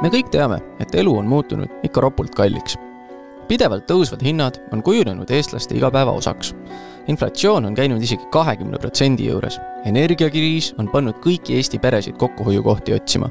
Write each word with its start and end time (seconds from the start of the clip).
me 0.00 0.08
kõik 0.08 0.30
teame, 0.32 0.60
et 0.80 0.94
elu 0.96 1.12
on 1.20 1.28
muutunud 1.28 1.84
ikka 1.84 2.00
ropult 2.00 2.34
kalliks. 2.34 2.78
pidevalt 3.48 3.84
tõusvad 3.90 4.22
hinnad 4.22 4.60
on 4.72 4.82
kujunenud 4.82 5.30
eestlaste 5.30 5.74
igapäeva 5.74 6.12
osaks. 6.12 6.54
inflatsioon 7.06 7.64
on 7.64 7.74
käinud 7.74 8.02
isegi 8.02 8.24
kahekümne 8.30 8.78
protsendi 8.78 9.26
juures. 9.26 9.60
energiakriis 9.84 10.74
on 10.78 10.88
pannud 10.88 11.14
kõiki 11.14 11.56
Eesti 11.56 11.78
peresid 11.78 12.16
kokkuhoiukohti 12.16 12.94
otsima 12.94 13.30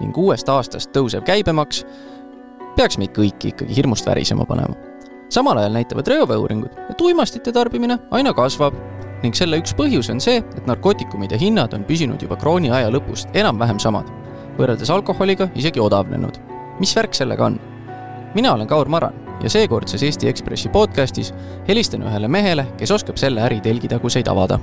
ning 0.00 0.16
uuest 0.16 0.48
aastast 0.48 0.90
tõusev 0.92 1.22
käibemaks 1.22 1.84
peaks 2.76 2.98
meid 2.98 3.10
kõiki 3.10 3.52
ikkagi 3.52 3.76
hirmust 3.76 4.06
värisema 4.06 4.44
panema. 4.44 4.74
samal 5.28 5.58
ajal 5.58 5.72
näitavad 5.72 6.06
reoveeuuringud, 6.06 6.70
et 6.90 7.00
uimastite 7.00 7.52
tarbimine 7.52 7.98
aina 8.10 8.32
kasvab 8.32 8.74
ning 9.22 9.34
selle 9.34 9.58
üks 9.58 9.74
põhjus 9.74 10.10
on 10.12 10.20
see, 10.22 10.38
et 10.38 10.66
narkootikumide 10.66 11.38
hinnad 11.40 11.74
on 11.74 11.84
püsinud 11.88 12.22
juba 12.22 12.38
krooniaja 12.38 12.90
lõpust 12.94 13.34
enam-vähem 13.34 13.80
samad 13.82 14.10
võrreldes 14.58 14.90
alkoholiga 14.90 15.48
isegi 15.58 15.80
odavnenud. 15.80 16.38
mis 16.80 16.94
värk 16.96 17.14
sellega 17.14 17.46
on? 17.46 17.60
mina 18.34 18.52
olen 18.52 18.68
Kaur 18.68 18.88
Maran 18.88 19.14
ja 19.42 19.50
seekordses 19.50 20.02
Eesti 20.02 20.28
Ekspressi 20.28 20.68
podcastis 20.68 21.32
helistan 21.68 22.02
ühele 22.02 22.28
mehele, 22.28 22.66
kes 22.78 22.90
oskab 22.90 23.16
selle 23.16 23.42
äri 23.46 23.60
telgitaguseid 23.60 24.28
avada. 24.28 24.58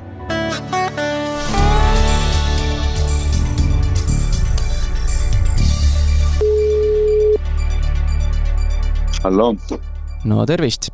hallo. 9.23 9.55
no 10.23 10.45
tervist. 10.45 10.91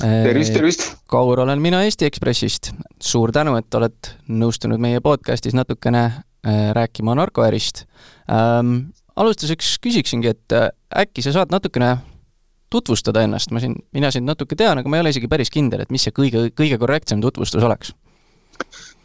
Tervist, 0.00 0.54
tervist. 0.54 0.86
Kaur 1.10 1.40
olen 1.40 1.60
mina 1.62 1.82
Eesti 1.84 2.08
Ekspressist. 2.08 2.72
suur 3.00 3.32
tänu, 3.32 3.56
et 3.60 3.74
oled 3.74 4.12
nõustunud 4.28 4.80
meie 4.80 5.00
podcastis 5.00 5.54
natukene 5.56 6.04
äh, 6.06 6.70
rääkima 6.76 7.14
narkoärist 7.18 7.84
ähm,. 8.30 8.92
alustuseks 9.16 9.78
küsiksingi, 9.82 10.32
et 10.32 10.52
äh, 10.56 10.70
äkki 10.96 11.22
sa 11.22 11.32
saad 11.32 11.52
natukene 11.52 11.96
tutvustada 12.70 13.24
ennast, 13.26 13.50
ma 13.50 13.60
siin, 13.60 13.74
mina 13.92 14.10
sind 14.14 14.28
natuke 14.28 14.56
tean, 14.56 14.78
aga 14.78 14.88
ma 14.88 14.96
ei 14.98 15.04
ole 15.04 15.12
isegi 15.12 15.28
päris 15.28 15.50
kindel, 15.50 15.82
et 15.82 15.90
mis 15.90 16.06
see 16.06 16.14
kõige, 16.14 16.48
kõige 16.56 16.78
korrektsem 16.78 17.22
tutvustus 17.22 17.64
oleks? 17.66 17.94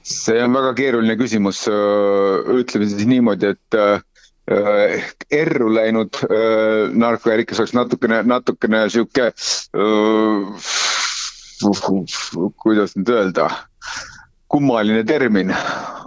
see 0.05 0.37
on 0.43 0.53
väga 0.53 0.73
keeruline 0.77 1.15
küsimus, 1.17 1.63
ütleme 1.65 2.85
siis 2.91 3.07
niimoodi, 3.09 3.55
et 3.55 3.77
äh, 3.79 5.05
erru 5.33 5.71
läinud 5.73 6.19
äh, 6.27 6.93
narkoärikas 6.93 7.63
oleks 7.63 7.73
natukene, 7.73 8.21
natukene 8.29 8.83
sihuke 8.93 9.31
äh,, 9.31 10.67
kuidas 12.63 12.95
nüüd 12.97 13.09
öelda 13.13 13.49
kummaline 14.51 15.01
termin, 15.07 15.51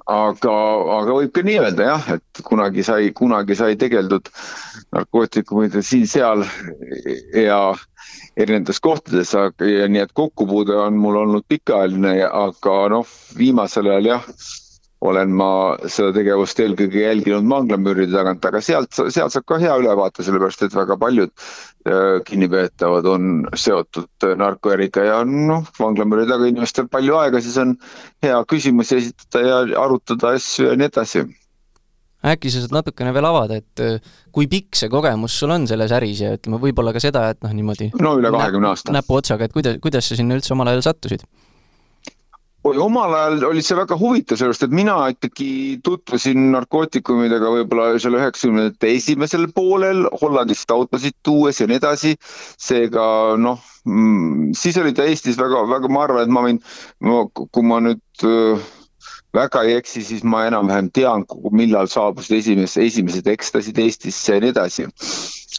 aga, 0.09 0.55
aga 0.99 1.17
võib 1.19 1.33
ka 1.35 1.43
nii 1.45 1.59
öelda 1.61 1.89
jah, 1.91 2.07
et 2.17 2.43
kunagi 2.47 2.85
sai, 2.87 3.11
kunagi 3.17 3.57
sai 3.59 3.77
tegeldud 3.81 4.31
narkootikumide 4.95 5.83
siin-seal 5.85 6.47
ja 7.35 7.59
erinevates 8.39 8.81
kohtades, 8.81 9.35
ja 9.35 9.91
nii 9.91 10.05
et 10.05 10.15
kokkupuude 10.17 10.79
on 10.79 10.97
mul 11.03 11.19
olnud 11.25 11.45
pikaajaline, 11.51 12.15
aga 12.25 12.79
noh, 12.95 13.13
viimasel 13.37 13.91
ajal 13.91 14.13
jah 14.15 14.33
olen 15.01 15.31
ma 15.39 15.51
seda 15.87 16.11
tegevust 16.17 16.59
eelkõige 16.63 17.05
jälginud 17.05 17.47
vanglamüüride 17.51 18.13
tagant, 18.15 18.45
aga 18.49 18.61
sealt, 18.65 18.91
sealt 18.97 19.35
saab 19.35 19.47
ka 19.47 19.59
hea 19.63 19.75
ülevaate, 19.79 20.25
sellepärast 20.27 20.65
et 20.67 20.75
väga 20.75 20.97
paljud 20.99 21.31
äh, 21.31 22.19
kinnipeetavad 22.27 23.07
on 23.07 23.35
seotud 23.55 24.29
narkoäriga 24.41 25.07
ja 25.07 25.21
noh, 25.29 25.67
vanglamüüri 25.79 26.27
taga 26.31 26.51
inimestel 26.51 26.91
palju 26.91 27.19
aega, 27.21 27.43
siis 27.45 27.59
on 27.63 27.77
hea 28.25 28.41
küsimusi 28.51 28.99
esitada 28.99 29.45
ja 29.47 29.61
arutada 29.85 30.35
asju 30.39 30.73
ja 30.73 30.79
nii 30.79 30.91
edasi. 30.91 31.27
äkki 32.27 32.51
sa 32.51 32.65
saad 32.65 32.75
natukene 32.75 33.15
veel 33.15 33.31
avada, 33.31 33.63
et 33.63 33.85
äh, 33.85 34.15
kui 34.35 34.51
pikk 34.51 34.75
see 34.81 34.91
kogemus 34.91 35.39
sul 35.39 35.55
on 35.55 35.71
selles 35.71 35.95
äris 35.95 36.25
ja 36.27 36.35
ütleme, 36.35 36.59
võib-olla 36.59 36.97
ka 36.97 37.03
seda, 37.03 37.29
et 37.31 37.45
noh, 37.47 37.55
niimoodi 37.55 37.93
no 38.03 38.17
üle 38.19 38.35
kahekümne 38.35 38.75
aasta. 38.75 38.99
näpuotsaga, 38.99 39.47
et 39.47 39.55
kuidas, 39.55 39.79
kuidas 39.85 40.11
sa 40.11 40.19
sinna 40.19 40.35
üldse 40.35 40.59
omal 40.59 40.75
ajal 40.75 40.91
sattusid? 40.91 41.23
Omal 42.65 43.15
ajal 43.15 43.45
oli 43.49 43.63
see 43.63 43.77
väga 43.79 43.97
huvitav, 43.99 44.39
sellepärast 44.39 44.65
et 44.67 44.75
mina 44.75 44.97
ikkagi 45.13 45.51
tutvusin 45.85 46.51
narkootikumidega 46.53 47.53
võib-olla 47.55 47.99
seal 48.03 48.19
üheksakümnendate 48.19 48.91
esimesel 48.97 49.47
poolel, 49.55 50.07
Hollandist 50.21 50.71
autosid 50.75 51.17
tuues 51.23 51.61
ja 51.61 51.69
nii 51.71 51.79
edasi. 51.79 52.17
seega 52.59 53.37
noh, 53.39 53.63
mm, 53.87 54.53
siis 54.59 54.77
oli 54.79 54.93
ta 54.93 55.07
Eestis 55.07 55.39
väga, 55.39 55.63
väga, 55.71 55.89
ma 55.89 56.05
arvan, 56.05 56.27
et 56.27 56.35
ma 56.35 56.45
võin, 56.45 56.61
kui 57.53 57.65
ma 57.65 57.81
nüüd 57.85 58.27
väga 59.35 59.63
ei 59.63 59.79
eksi, 59.79 60.03
siis 60.03 60.25
ma 60.25 60.47
enam-vähem 60.49 60.91
tean, 60.91 61.25
millal 61.53 61.89
saabusid 61.89 62.41
esimesed, 62.41 62.83
esimesed 62.83 63.27
ekstasid 63.29 63.79
Eestisse 63.79 64.35
ja 64.35 64.43
nii 64.43 64.55
edasi. 64.57 64.89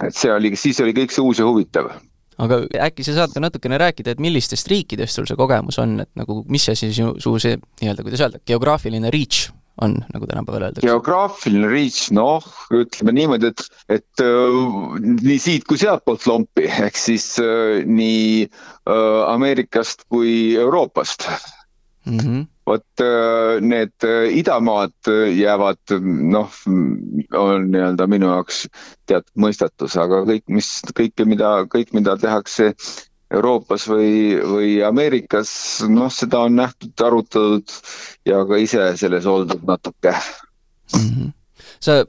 et 0.03 0.15
see 0.15 0.31
oli, 0.31 0.55
siis 0.55 0.79
oli 0.79 0.93
kõik 0.95 1.11
see 1.11 1.23
uus 1.23 1.39
ja 1.39 1.47
huvitav 1.47 1.91
aga 2.39 2.63
äkki 2.87 3.05
sa 3.05 3.17
saad 3.17 3.35
ka 3.35 3.43
natukene 3.43 3.79
rääkida, 3.81 4.15
et 4.15 4.23
millistest 4.23 4.69
riikidest 4.71 5.19
sul 5.19 5.27
see 5.29 5.39
kogemus 5.39 5.79
on, 5.81 5.99
et 6.05 6.11
nagu 6.19 6.41
mis 6.51 6.67
see 6.69 6.77
siis 6.79 6.99
su, 6.99 7.13
su 7.21 7.35
see 7.41 7.57
nii-öelda, 7.81 8.05
kuidas 8.05 8.25
öelda, 8.25 8.43
geograafiline 8.47 9.11
reach 9.13 9.49
on, 9.81 9.95
nagu 10.13 10.27
tänapäeval 10.27 10.67
öeldakse? 10.69 10.87
geograafiline 10.87 11.69
reach, 11.71 12.09
noh, 12.15 12.45
ütleme 12.75 13.15
niimoodi, 13.15 13.51
et, 13.51 13.65
et 13.99 14.23
äh, 14.23 14.57
nii 14.99 15.39
siit 15.41 15.67
kui 15.69 15.79
sealtpoolt 15.81 16.27
lompi, 16.29 16.67
ehk 16.67 16.99
siis 16.99 17.31
äh, 17.43 17.79
nii 17.87 18.47
äh, 18.47 19.31
Ameerikast 19.33 20.07
kui 20.11 20.55
Euroopast 20.59 21.27
mm. 22.05 22.17
-hmm 22.17 22.47
vot 22.69 23.01
äh, 23.01 23.59
need 23.61 24.05
äh, 24.05 24.29
idamaad 24.37 25.09
äh, 25.09 25.33
jäävad 25.37 25.95
noh, 26.33 26.57
on 27.37 27.69
nii-öelda 27.73 28.07
minu 28.11 28.29
jaoks 28.33 28.65
teatud 29.09 29.45
mõistatus, 29.45 29.97
aga 29.99 30.23
kõik, 30.27 30.45
mis 30.53 30.69
kõike, 30.95 31.25
mida, 31.29 31.53
kõik, 31.71 31.93
mida 31.97 32.17
tehakse 32.19 32.73
Euroopas 33.29 33.85
või, 33.89 34.37
või 34.41 34.69
Ameerikas, 34.85 35.51
noh, 35.89 36.09
seda 36.13 36.43
on 36.47 36.55
nähtud, 36.57 36.95
arutatud 37.05 37.75
ja 38.25 38.41
ka 38.49 38.57
ise 38.61 38.87
selles 39.01 39.29
oldud 39.29 39.65
natuke 39.67 40.15
mm. 40.15 41.09
-hmm 41.09 41.35
sa, 41.79 42.01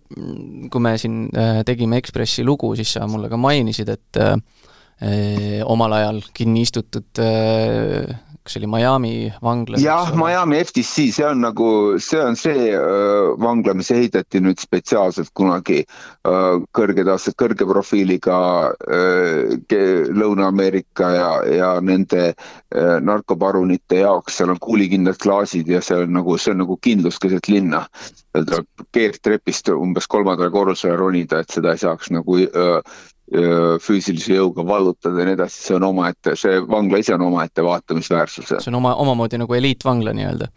kui 0.70 0.82
me 0.82 0.96
siin 0.98 1.28
tegime 1.66 2.00
Ekspressi 2.00 2.42
lugu, 2.42 2.72
siis 2.74 2.90
sa 2.96 3.04
mulle 3.06 3.28
ka 3.30 3.36
mainisid, 3.38 3.92
et 3.92 4.18
äh, 4.18 5.60
omal 5.62 5.92
ajal 5.94 6.18
kinni 6.34 6.64
istutud 6.66 7.20
äh, 7.22 8.10
kas 8.50 8.56
see 8.56 8.60
oli 8.60 8.66
Miami 8.66 9.32
vanglas? 9.42 9.82
jah, 9.82 10.10
Miami 10.14 10.58
FTC, 10.64 11.12
see 11.12 11.24
on 11.24 11.40
nagu, 11.44 11.98
see 12.02 12.20
on 12.20 12.36
see 12.36 12.72
äh, 12.74 13.38
vangla, 13.38 13.74
mis 13.78 13.90
ehitati 13.94 14.40
nüüd 14.42 14.58
spetsiaalselt 14.58 15.30
kunagi 15.34 15.84
äh, 15.84 16.56
kõrge 16.74 17.04
tase, 17.06 17.32
kõrge 17.38 17.68
profiiliga 17.68 18.40
äh, 18.90 19.54
Lõuna-Ameerika 20.10 21.12
ja, 21.14 21.28
ja 21.46 21.70
nende 21.80 22.32
äh, 22.32 22.96
narkoparunite 23.06 24.02
jaoks, 24.02 24.40
seal 24.40 24.50
on 24.50 24.58
kuulikindlad 24.62 25.20
klaasid 25.22 25.70
ja 25.70 25.82
see 25.84 26.02
on 26.02 26.16
nagu, 26.18 26.34
see 26.38 26.54
on 26.54 26.64
nagu 26.64 26.78
kindlus 26.82 27.22
keset 27.22 27.48
linna. 27.48 27.86
tuleb 28.34 28.66
keerdtrepist 28.94 29.70
umbes 29.74 30.06
kolmandale 30.06 30.50
korrusele 30.54 30.96
ronida, 30.98 31.40
et 31.42 31.50
seda 31.50 31.74
ei 31.74 31.82
saaks 31.82 32.10
nagu 32.14 32.42
äh, 32.46 33.00
füüsilise 33.82 34.34
jõuga 34.34 34.64
vallutada 34.66 35.22
ja 35.22 35.28
nii 35.28 35.36
edasi, 35.38 35.62
see 35.68 35.76
on 35.76 35.84
omaette, 35.86 36.34
see 36.38 36.60
vangla 36.66 36.98
ise 36.98 37.14
on 37.14 37.22
omaette 37.28 37.62
vaatamisväärsus. 37.64 38.48
see 38.56 38.72
on 38.72 38.80
oma, 38.80 38.94
omamoodi 39.04 39.38
nagu 39.38 39.54
eliitvangla 39.54 40.14
nii-öelda? 40.18 40.50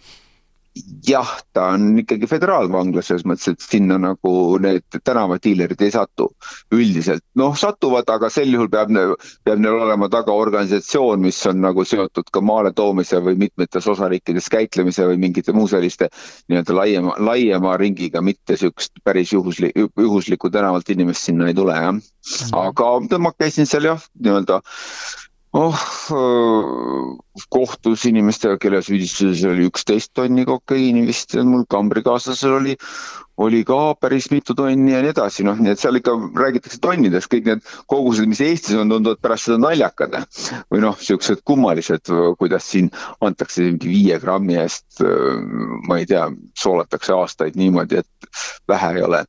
Jah, 1.08 1.30
ta 1.54 1.68
on 1.76 2.00
ikkagi 2.02 2.28
föderaalvangla 2.30 3.02
selles 3.06 3.26
mõttes, 3.30 3.54
et 3.54 3.62
sinna 3.62 4.00
nagu 4.02 4.32
need 4.62 4.98
tänavadiilerid 5.06 5.82
ei 5.86 5.92
satu 5.94 6.30
üldiselt. 6.74 7.24
noh, 7.38 7.54
satuvad, 7.58 8.10
aga 8.10 8.30
sel 8.34 8.54
juhul 8.54 8.70
peab, 8.74 8.90
peab 9.46 9.62
neil 9.62 9.78
olema 9.86 10.10
taga 10.10 10.34
organisatsioon, 10.34 11.22
mis 11.22 11.40
on 11.50 11.62
nagu 11.62 11.86
seotud 11.86 12.30
ka 12.34 12.42
maaletoomise 12.42 13.22
või 13.26 13.38
mitmetes 13.46 13.88
osariikides 13.88 14.50
käitlemise 14.50 15.06
või 15.10 15.20
mingite 15.28 15.54
muu 15.54 15.70
selliste 15.70 16.10
nii-öelda 16.50 16.78
laiema, 16.80 17.18
laiema 17.20 17.76
ringiga, 17.78 18.22
mitte 18.22 18.58
niisugust 18.58 19.04
päris 19.04 19.34
juhuslik, 19.34 19.78
juhuslikku 19.78 20.50
tänavalt 20.54 20.90
inimest 20.90 21.30
sinna 21.30 21.52
ei 21.52 21.58
tule, 21.58 21.78
jah. 21.78 21.94
Mhm. 21.94 22.56
aga 22.58 23.19
ma 23.19 23.34
käisin 23.38 23.69
seal 23.69 23.92
jah, 23.92 24.10
nii-öelda 24.19 24.62
oh, 25.54 25.86
kohtus 27.50 28.06
inimestega, 28.06 28.59
kelle 28.62 28.81
süüdistuses 28.85 29.44
oli 29.50 29.65
üksteist 29.69 30.13
tonni 30.13 30.45
kokaiini 30.45 31.06
vist, 31.07 31.33
mul 31.47 31.65
kambrikaaslasel 31.69 32.59
oli, 32.59 32.75
oli 33.41 33.63
ka 33.65 33.95
päris 33.97 34.30
mitu 34.31 34.53
tonni 34.53 34.94
ja 34.94 35.01
nii 35.01 35.09
edasi, 35.09 35.45
noh, 35.47 35.57
nii 35.57 35.74
et 35.74 35.81
seal 35.81 35.97
ikka 35.97 36.13
räägitakse 36.38 36.77
tonnidest, 36.83 37.30
kõik 37.31 37.50
need 37.50 37.63
kogused, 37.89 38.30
mis 38.30 38.41
Eestis 38.45 38.77
on, 38.77 38.91
tunduvad 38.94 39.21
pärast 39.24 39.50
seda 39.50 39.57
naljakad. 39.63 40.19
või 40.69 40.83
noh, 40.83 40.97
siuksed 41.01 41.41
kummalised, 41.45 42.12
kuidas 42.38 42.69
siin 42.69 42.91
antakse 43.21 43.65
mingi 43.65 43.89
viie 43.89 44.19
grammi 44.21 44.59
eest, 44.62 45.01
ma 45.88 45.97
ei 45.97 46.06
tea, 46.06 46.27
soolatakse 46.59 47.15
aastaid 47.18 47.57
niimoodi, 47.57 48.03
et 48.03 48.30
vähe 48.69 48.94
ei 48.97 49.01
ole. 49.01 49.24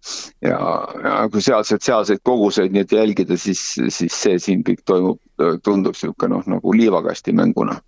ja, 0.45 0.61
ja 1.05 1.17
kui 1.33 1.43
sealseid, 1.43 1.81
sealseid 1.81 2.21
koguseid 2.23 2.73
nii 2.75 2.85
et 2.85 2.93
jälgida, 2.93 3.41
siis, 3.41 3.65
siis 3.89 4.13
see 4.13 4.39
siin 4.39 4.65
kõik 4.67 4.85
toimub, 4.85 5.21
tundub 5.65 5.97
niisugune 5.97 6.37
noh, 6.37 6.45
nagu 6.57 6.73
liivakasti 6.77 7.33
mänguna 7.33 7.81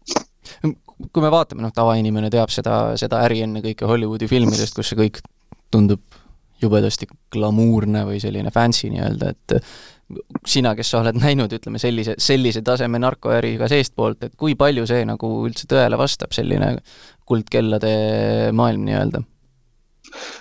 kui 0.62 1.24
me 1.24 1.32
vaatame, 1.32 1.64
noh, 1.64 1.72
tavainimene 1.74 2.30
teab 2.32 2.52
seda, 2.52 2.96
seda 3.00 3.20
äri 3.26 3.42
ennekõike 3.46 3.88
Hollywoodi 3.88 4.28
filmidest, 4.30 4.76
kus 4.76 4.92
see 4.92 5.00
kõik 5.00 5.20
tundub 5.72 6.02
jubedasti 6.62 7.08
glamuurne 7.32 8.06
või 8.08 8.20
selline 8.22 8.50
fancy 8.54 8.88
nii-öelda, 8.92 9.32
et 9.34 9.56
sina, 10.46 10.72
kes 10.78 10.92
sa 10.92 11.02
oled 11.02 11.18
näinud, 11.18 11.52
ütleme 11.52 11.80
sellise, 11.82 12.14
sellise 12.22 12.62
taseme 12.64 13.00
narkoäri 13.02 13.56
ka 13.60 13.68
seestpoolt, 13.70 14.28
et 14.28 14.36
kui 14.38 14.54
palju 14.58 14.86
see 14.88 15.04
nagu 15.08 15.30
üldse 15.44 15.68
tõele 15.70 15.98
vastab, 16.00 16.32
selline 16.36 16.76
kuldkellade 17.28 17.92
maailm 18.56 18.86
nii-öelda? 18.86 19.22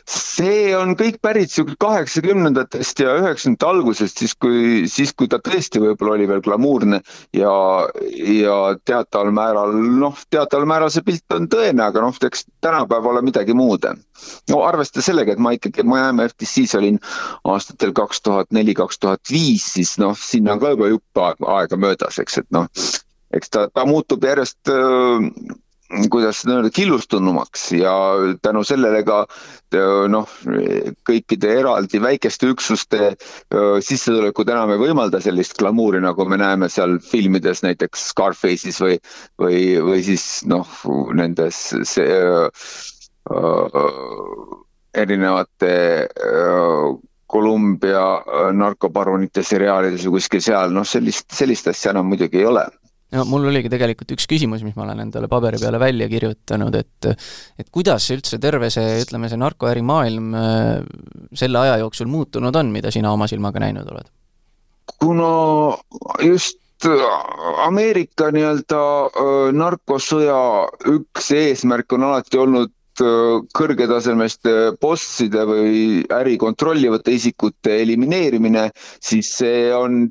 See 0.09 0.73
on 0.77 0.93
kõik 0.99 1.17
pärit 1.23 1.51
sihuke 1.51 1.75
kaheksakümnendatest 1.81 3.01
ja 3.03 3.15
üheksakümnendate 3.19 3.69
algusest, 3.69 4.21
siis 4.21 4.35
kui, 4.39 4.85
siis 4.91 5.13
kui 5.17 5.29
ta 5.31 5.39
tõesti 5.43 5.81
võib-olla 5.83 6.15
oli 6.17 6.27
veel 6.29 6.43
glamuurne 6.45 7.01
ja, 7.35 7.53
ja 8.35 8.57
teataval 8.85 9.33
määral, 9.35 9.75
noh, 9.99 10.19
teataval 10.33 10.67
määral 10.69 10.93
see 10.93 11.05
pilt 11.05 11.35
on 11.35 11.49
tõene, 11.51 11.85
aga 11.87 12.03
noh, 12.03 12.21
eks 12.29 12.45
tänapäeval 12.65 13.15
ole 13.15 13.25
midagi 13.25 13.55
muud. 13.57 13.85
no 14.49 14.61
arvestades 14.65 15.09
sellega, 15.09 15.33
et 15.33 15.41
ma 15.41 15.55
ikkagi 15.55 15.83
Miami 15.85 16.29
FTC-s 16.29 16.77
olin 16.79 16.99
aastatel 17.43 17.93
kaks 17.93 18.21
tuhat 18.21 18.51
neli, 18.55 18.73
kaks 18.73 18.99
tuhat 18.99 19.31
viis, 19.31 19.65
siis 19.75 19.97
noh, 20.01 20.15
sinna 20.17 20.55
on 20.55 20.63
ka 20.63 20.73
juba 20.75 20.89
jupp 20.93 21.25
aega 21.25 21.77
möödas, 21.77 22.19
eks, 22.19 22.41
et 22.43 22.49
noh, 22.55 22.69
eks 23.35 23.51
ta, 23.51 23.67
ta 23.73 23.85
muutub 23.85 24.23
järjest 24.23 24.71
kuidas 26.11 26.41
seda 26.41 26.57
öelda, 26.57 26.69
killustunumaks 26.73 27.67
ja 27.77 27.93
tänu 28.41 28.63
sellele 28.65 29.03
ka 29.05 29.21
noh, 30.09 30.29
kõikide 31.05 31.51
eraldi 31.59 32.01
väikeste 32.01 32.49
üksuste 32.53 33.11
sissetulekud 33.85 34.49
enam 34.49 34.73
ei 34.73 34.81
võimalda 34.81 35.21
sellist 35.23 35.57
glamuuri, 35.59 36.01
nagu 36.03 36.25
me 36.29 36.39
näeme 36.41 36.69
seal 36.73 36.97
filmides 37.05 37.61
näiteks 37.65 38.09
Scarface'is 38.11 38.81
või, 38.81 38.99
või, 39.41 39.59
või 39.85 40.03
siis 40.05 40.25
noh, 40.49 40.69
nendes 41.13 41.59
see, 41.91 42.21
äh, 43.29 43.59
erinevate 44.95 45.75
äh, 46.07 46.87
Kolumbia 47.25 48.05
narkoparunite 48.53 49.43
seriaalides 49.43 50.05
või 50.05 50.19
kuskil 50.19 50.43
seal, 50.45 50.73
noh, 50.73 50.85
sellist, 50.87 51.27
sellist 51.33 51.67
asja 51.67 51.93
enam 51.93 52.09
muidugi 52.09 52.41
ei 52.41 52.49
ole 52.49 52.65
no 53.13 53.25
mul 53.29 53.47
oligi 53.51 53.69
tegelikult 53.71 54.15
üks 54.15 54.27
küsimus, 54.29 54.63
mis 54.65 54.75
ma 54.77 54.85
olen 54.87 55.03
endale 55.05 55.29
paberi 55.31 55.59
peale 55.61 55.79
välja 55.81 56.07
kirjutanud, 56.11 56.75
et 56.79 57.09
et 57.61 57.71
kuidas 57.73 58.09
üldse 58.15 58.39
terve 58.41 58.71
see, 58.73 59.01
ütleme, 59.05 59.29
see 59.31 59.41
narkoärimaailm 59.41 60.35
äh, 60.39 60.83
selle 61.33 61.61
aja 61.61 61.79
jooksul 61.83 62.09
muutunud 62.11 62.55
on, 62.55 62.73
mida 62.73 62.93
sina 62.93 63.13
oma 63.13 63.29
silmaga 63.31 63.63
näinud 63.63 63.89
oled? 63.95 64.11
kuna 65.01 65.33
just 66.23 66.61
Ameerika 67.65 68.27
nii-öelda 68.35 68.79
äh, 69.07 69.35
narkosõja 69.55 70.39
üks 70.91 71.31
eesmärk 71.33 71.95
on 71.95 72.09
alati 72.09 72.41
olnud 72.41 72.74
Äh, 72.74 72.74
kõrgetasemeste 73.55 74.75
bosside 74.81 75.43
või 75.47 76.03
äri 76.13 76.37
kontrollivate 76.41 77.15
isikute 77.15 77.79
elimineerimine, 77.81 78.69
siis 79.03 79.31
see 79.39 79.69
on 79.75 80.07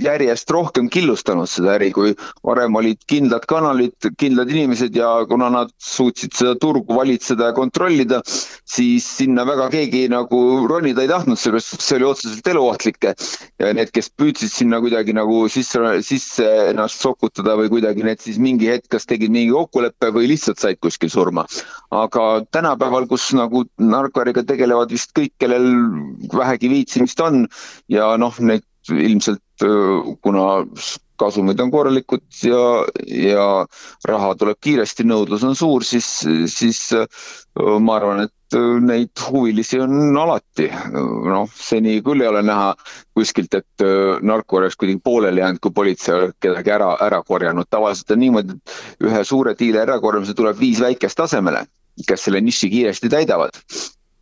järjest 0.00 0.50
rohkem 0.54 0.88
killustanud 0.92 1.50
seda 1.50 1.74
äri, 1.78 1.90
kui 1.94 2.14
varem 2.46 2.76
olid 2.80 3.02
kindlad 3.10 3.46
kanalid, 3.50 3.96
kindlad 4.20 4.50
inimesed 4.52 4.96
ja 4.96 5.12
kuna 5.30 5.50
nad 5.52 5.72
suutsid 5.80 6.34
seda 6.36 6.54
turgu 6.60 6.96
valitseda 6.96 7.50
ja 7.50 7.56
kontrollida, 7.56 8.20
siis 8.68 9.06
sinna 9.18 9.46
väga 9.48 9.70
keegi 9.72 10.06
nagu 10.12 10.40
ronida 10.70 11.04
ei 11.04 11.10
tahtnud, 11.10 11.38
sellepärast 11.40 11.84
see 11.84 11.98
oli 11.98 12.08
otseselt 12.10 12.52
eluohtlik. 12.54 12.98
ja 13.00 13.72
need, 13.72 13.90
kes 13.94 14.10
püüdsid 14.18 14.52
sinna 14.52 14.80
kuidagi 14.80 15.14
nagu 15.16 15.46
sisse, 15.48 15.80
sisse 16.04 16.46
ennast 16.70 17.00
sokutada 17.00 17.56
või 17.56 17.70
kuidagi 17.72 18.04
need 18.04 18.20
siis 18.20 18.38
mingi 18.38 18.68
hetk 18.68 18.90
kas 18.92 19.06
tegid 19.08 19.32
mingi 19.32 19.52
kokkuleppe 19.54 20.10
või 20.14 20.28
lihtsalt 20.32 20.60
said 20.60 20.80
kuskil 20.82 21.10
surma. 21.12 21.46
aga 21.90 22.19
aga 22.20 22.46
tänapäeval, 22.52 23.06
kus 23.10 23.30
nagu 23.36 23.64
narkoäriga 23.78 24.44
tegelevad 24.46 24.92
vist 24.92 25.14
kõik, 25.16 25.34
kellel 25.40 25.68
vähegi 26.34 26.70
viitsimist 26.72 27.20
on 27.24 27.46
ja 27.92 28.14
noh, 28.20 28.36
neid 28.40 28.66
ilmselt 28.90 29.42
kuna 30.24 30.44
kasumid 31.20 31.60
on 31.60 31.70
korralikud 31.70 32.22
ja, 32.48 32.60
ja 33.06 33.46
raha 34.08 34.34
tuleb 34.40 34.56
kiiresti, 34.64 35.04
nõudlus 35.04 35.44
on 35.44 35.56
suur, 35.58 35.84
siis, 35.84 36.06
siis 36.48 36.80
ma 37.84 37.96
arvan, 37.98 38.24
et 38.24 38.56
neid 38.82 39.24
huvilisi 39.28 39.82
on 39.84 40.16
alati. 40.18 40.70
noh, 41.28 41.50
seni 41.54 41.98
küll 42.06 42.24
ei 42.24 42.30
ole 42.30 42.42
näha 42.46 42.72
kuskilt, 43.14 43.54
et 43.60 43.84
narko 44.26 44.62
oleks 44.62 44.80
kuidagi 44.80 45.02
pooleli 45.04 45.44
jäänud, 45.44 45.60
kui 45.62 45.76
politsei 45.76 46.16
oleks 46.16 46.38
kedagi 46.40 46.72
ära, 46.78 46.94
ära 47.04 47.20
korjanud. 47.26 47.68
tavaliselt 47.70 48.16
on 48.16 48.24
niimoodi, 48.24 48.56
et 48.56 49.04
ühe 49.10 49.24
suure 49.24 49.54
diili 49.58 49.84
ärakorjamise 49.84 50.34
tuleb 50.34 50.58
viis 50.58 50.80
väikest 50.80 51.20
asemele 51.28 51.66
kes 52.06 52.26
selle 52.28 52.40
niši 52.40 52.70
kiiresti 52.70 53.08
täidavad. 53.08 53.56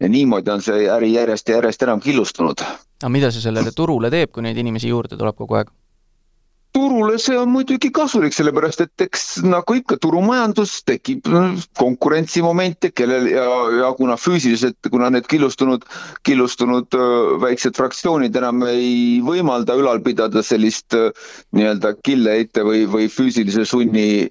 ja 0.00 0.08
niimoodi 0.08 0.50
on 0.50 0.62
see 0.62 0.86
äri 0.90 1.12
järjest 1.12 1.48
ja 1.48 1.58
järjest 1.58 1.82
enam 1.82 2.00
killustunud. 2.00 2.62
aga 3.02 3.08
mida 3.08 3.30
see 3.30 3.42
sellele 3.42 3.72
turule 3.74 4.10
teeb, 4.10 4.30
kui 4.32 4.42
neid 4.42 4.56
inimesi 4.56 4.88
juurde 4.88 5.16
tuleb 5.16 5.36
kogu 5.36 5.58
aeg? 5.58 5.70
Turule 6.72 7.16
see 7.18 7.36
on 7.38 7.50
muidugi 7.52 7.90
kasulik, 7.94 8.34
sellepärast 8.36 8.82
et 8.84 9.04
eks 9.06 9.24
nagu 9.46 9.76
ikka 9.78 9.96
turumajandus 10.02 10.78
tekib 10.88 11.28
konkurentsimomente, 11.78 12.90
kellel 12.96 13.28
ja, 13.32 13.46
ja 13.80 13.90
kuna 13.96 14.18
füüsiliselt, 14.20 14.90
kuna 14.92 15.10
need 15.14 15.26
killustunud, 15.30 15.86
killustunud 16.28 16.98
väiksed 17.42 17.78
fraktsioonid 17.78 18.36
enam 18.38 18.66
ei 18.68 19.18
võimalda 19.24 19.76
ülal 19.78 20.02
pidada 20.04 20.42
sellist 20.44 20.96
nii-öelda 21.56 21.94
killeheite 22.04 22.64
või, 22.66 22.84
või 22.90 23.08
füüsilise 23.12 23.64
sunni 23.68 24.28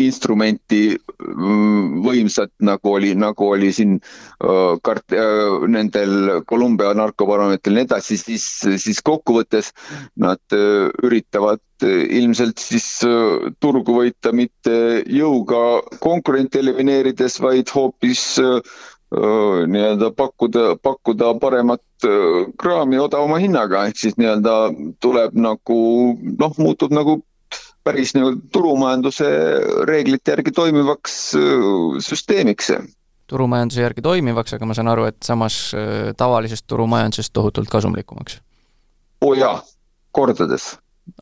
instrumenti 0.00 0.96
võimsat, 2.04 2.52
nagu 2.64 2.96
oli, 2.96 3.12
nagu 3.18 3.50
oli 3.54 3.72
siin 3.76 3.98
kart- 4.84 5.14
nendel 5.68 6.42
Kolumbia 6.48 6.94
narkobaromeetril 6.96 7.74
ja 7.74 7.82
nii 7.82 7.88
edasi, 7.88 8.18
siis, 8.20 8.48
siis 8.82 9.00
kokkuvõttes 9.04 9.72
nad 10.20 10.58
üritavad 11.04 11.62
ilmselt 11.86 12.60
siis 12.62 12.86
äh, 13.06 13.52
turgu 13.60 13.98
võita 13.98 14.32
mitte 14.34 15.02
jõuga 15.10 15.82
konkurente 16.02 16.60
elimineerides, 16.62 17.38
vaid 17.42 17.70
hoopis 17.74 18.24
äh, 18.42 18.58
nii-öelda 19.14 20.10
pakkuda, 20.16 20.74
pakkuda 20.82 21.34
paremat 21.38 22.06
kraami 22.58 22.98
odavama 22.98 23.38
hinnaga, 23.38 23.84
ehk 23.86 24.00
siis 24.00 24.16
nii-öelda 24.18 24.56
tuleb 25.04 25.36
nagu 25.38 25.78
noh, 26.40 26.58
muutub 26.58 26.90
nagu 26.96 27.20
päris 27.86 28.16
nagu 28.16 28.32
turumajanduse 28.52 29.28
reeglite 29.86 30.34
järgi 30.34 30.52
toimivaks 30.56 31.18
süsteemiks 32.02 32.72
turumajanduse 33.30 33.84
järgi 33.84 34.02
toimivaks, 34.04 34.56
aga 34.56 34.66
ma 34.66 34.74
saan 34.76 34.90
aru, 34.90 35.06
et 35.12 35.20
samas 35.24 35.60
tavalisest 36.18 36.66
turumajandusest 36.66 37.32
tohutult 37.36 37.70
kasumlikumaks? 37.70 38.40
oo 39.22 39.30
oh 39.30 39.38
jaa, 39.38 39.60
kordades 40.10 40.72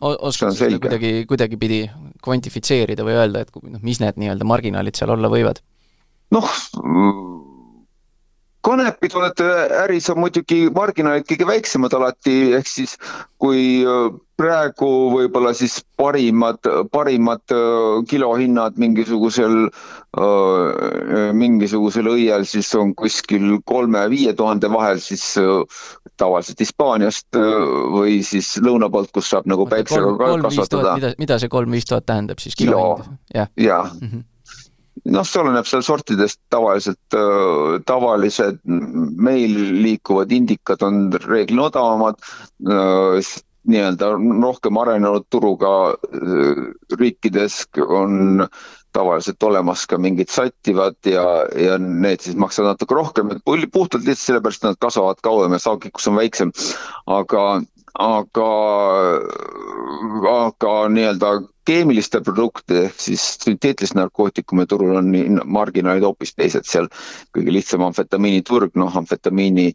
oskad 0.01 0.57
seda 0.57 0.79
kuidagi, 0.83 1.13
kuidagipidi 1.31 1.83
kvantifitseerida 2.23 3.07
või 3.07 3.17
öelda, 3.19 3.45
et 3.47 3.63
noh, 3.63 3.83
mis 3.83 4.01
need 4.03 4.21
nii-öelda 4.21 4.47
marginaalid 4.47 4.99
seal 4.99 5.15
olla 5.15 5.31
võivad? 5.33 5.63
noh, 6.33 6.49
kanepitoodete 8.63 9.47
äris 9.83 10.09
on 10.13 10.21
muidugi 10.23 10.67
marginaalid 10.75 11.27
kõige 11.29 11.47
väiksemad 11.49 11.95
alati, 11.99 12.37
ehk 12.59 12.69
siis 12.71 12.95
kui 13.43 13.83
praegu 14.39 14.89
võib-olla 15.13 15.53
siis 15.55 15.81
parimad, 15.99 16.63
parimad 16.95 17.55
kilohinnad 18.11 18.79
mingisugusel, 18.81 19.69
mingisugusel 21.39 22.11
õiel 22.15 22.47
siis 22.49 22.71
on 22.79 22.95
kuskil 22.99 23.59
kolme-viie 23.69 24.35
tuhande 24.39 24.71
vahel, 24.73 25.03
siis 25.03 25.27
tavaliselt 26.21 26.63
Hispaaniast 26.63 27.39
või 27.93 28.21
siis 28.27 28.55
lõuna 28.63 28.91
poolt, 28.93 29.11
kus 29.15 29.31
saab 29.35 29.49
nagu 29.51 29.67
päiksega 29.71 30.15
kasvatada. 30.47 30.99
mida, 31.01 31.15
mida 31.19 31.41
see 31.43 31.53
kolm-viis 31.53 31.89
tuhat 31.91 32.07
tähendab 32.07 32.43
siis? 32.43 32.59
kilo, 32.59 33.01
jah 33.35 33.51
ja. 33.59 33.83
Noh, 35.11 35.25
see 35.27 35.41
oleneb 35.43 35.67
seal 35.67 35.83
sortidest, 35.87 36.41
tavaliselt 36.53 37.17
tavalised 37.89 38.61
meil 38.67 39.57
liikuvad 39.83 40.33
indikad 40.35 40.85
on 40.87 41.09
reeglina 41.27 41.71
odavamad 41.71 42.21
nii-öelda 43.63 44.13
rohkem 44.43 44.79
arenenud 44.83 45.27
turuga 45.31 45.95
riikides 46.99 47.65
on 47.87 48.47
tavaliselt 48.93 49.43
olemas 49.43 49.87
ka 49.89 49.99
mingid 49.99 50.29
sattivad 50.29 50.99
ja, 51.09 51.25
ja 51.57 51.79
need 51.79 52.21
siis 52.25 52.37
maksavad 52.37 52.75
natuke 52.75 52.97
rohkem, 52.99 53.31
et 53.33 53.45
puhtalt 53.45 54.05
lihtsalt 54.05 54.27
sellepärast, 54.27 54.65
et 54.65 54.69
nad 54.73 54.81
kasvavad 54.83 55.23
kauem 55.25 55.55
ja 55.57 55.63
saagikkus 55.63 56.11
on 56.11 56.19
väiksem. 56.19 56.53
aga, 57.07 57.63
aga, 57.95 58.51
aga 60.35 60.75
nii-öelda 60.93 61.33
keemiliste 61.69 62.21
produktide 62.25 62.87
ehk 62.89 63.01
siis 63.01 63.25
sünteetiliste 63.45 63.99
narkootikumide 63.99 64.71
turul 64.71 64.97
on 64.99 65.13
marginaalid 65.45 66.07
hoopis 66.07 66.35
teised, 66.35 66.67
seal 66.69 66.89
kõige 67.35 67.55
lihtsam 67.55 67.85
amfetamiini 67.87 68.43
turg, 68.47 68.75
noh, 68.79 68.91
amfetamiini 69.03 69.73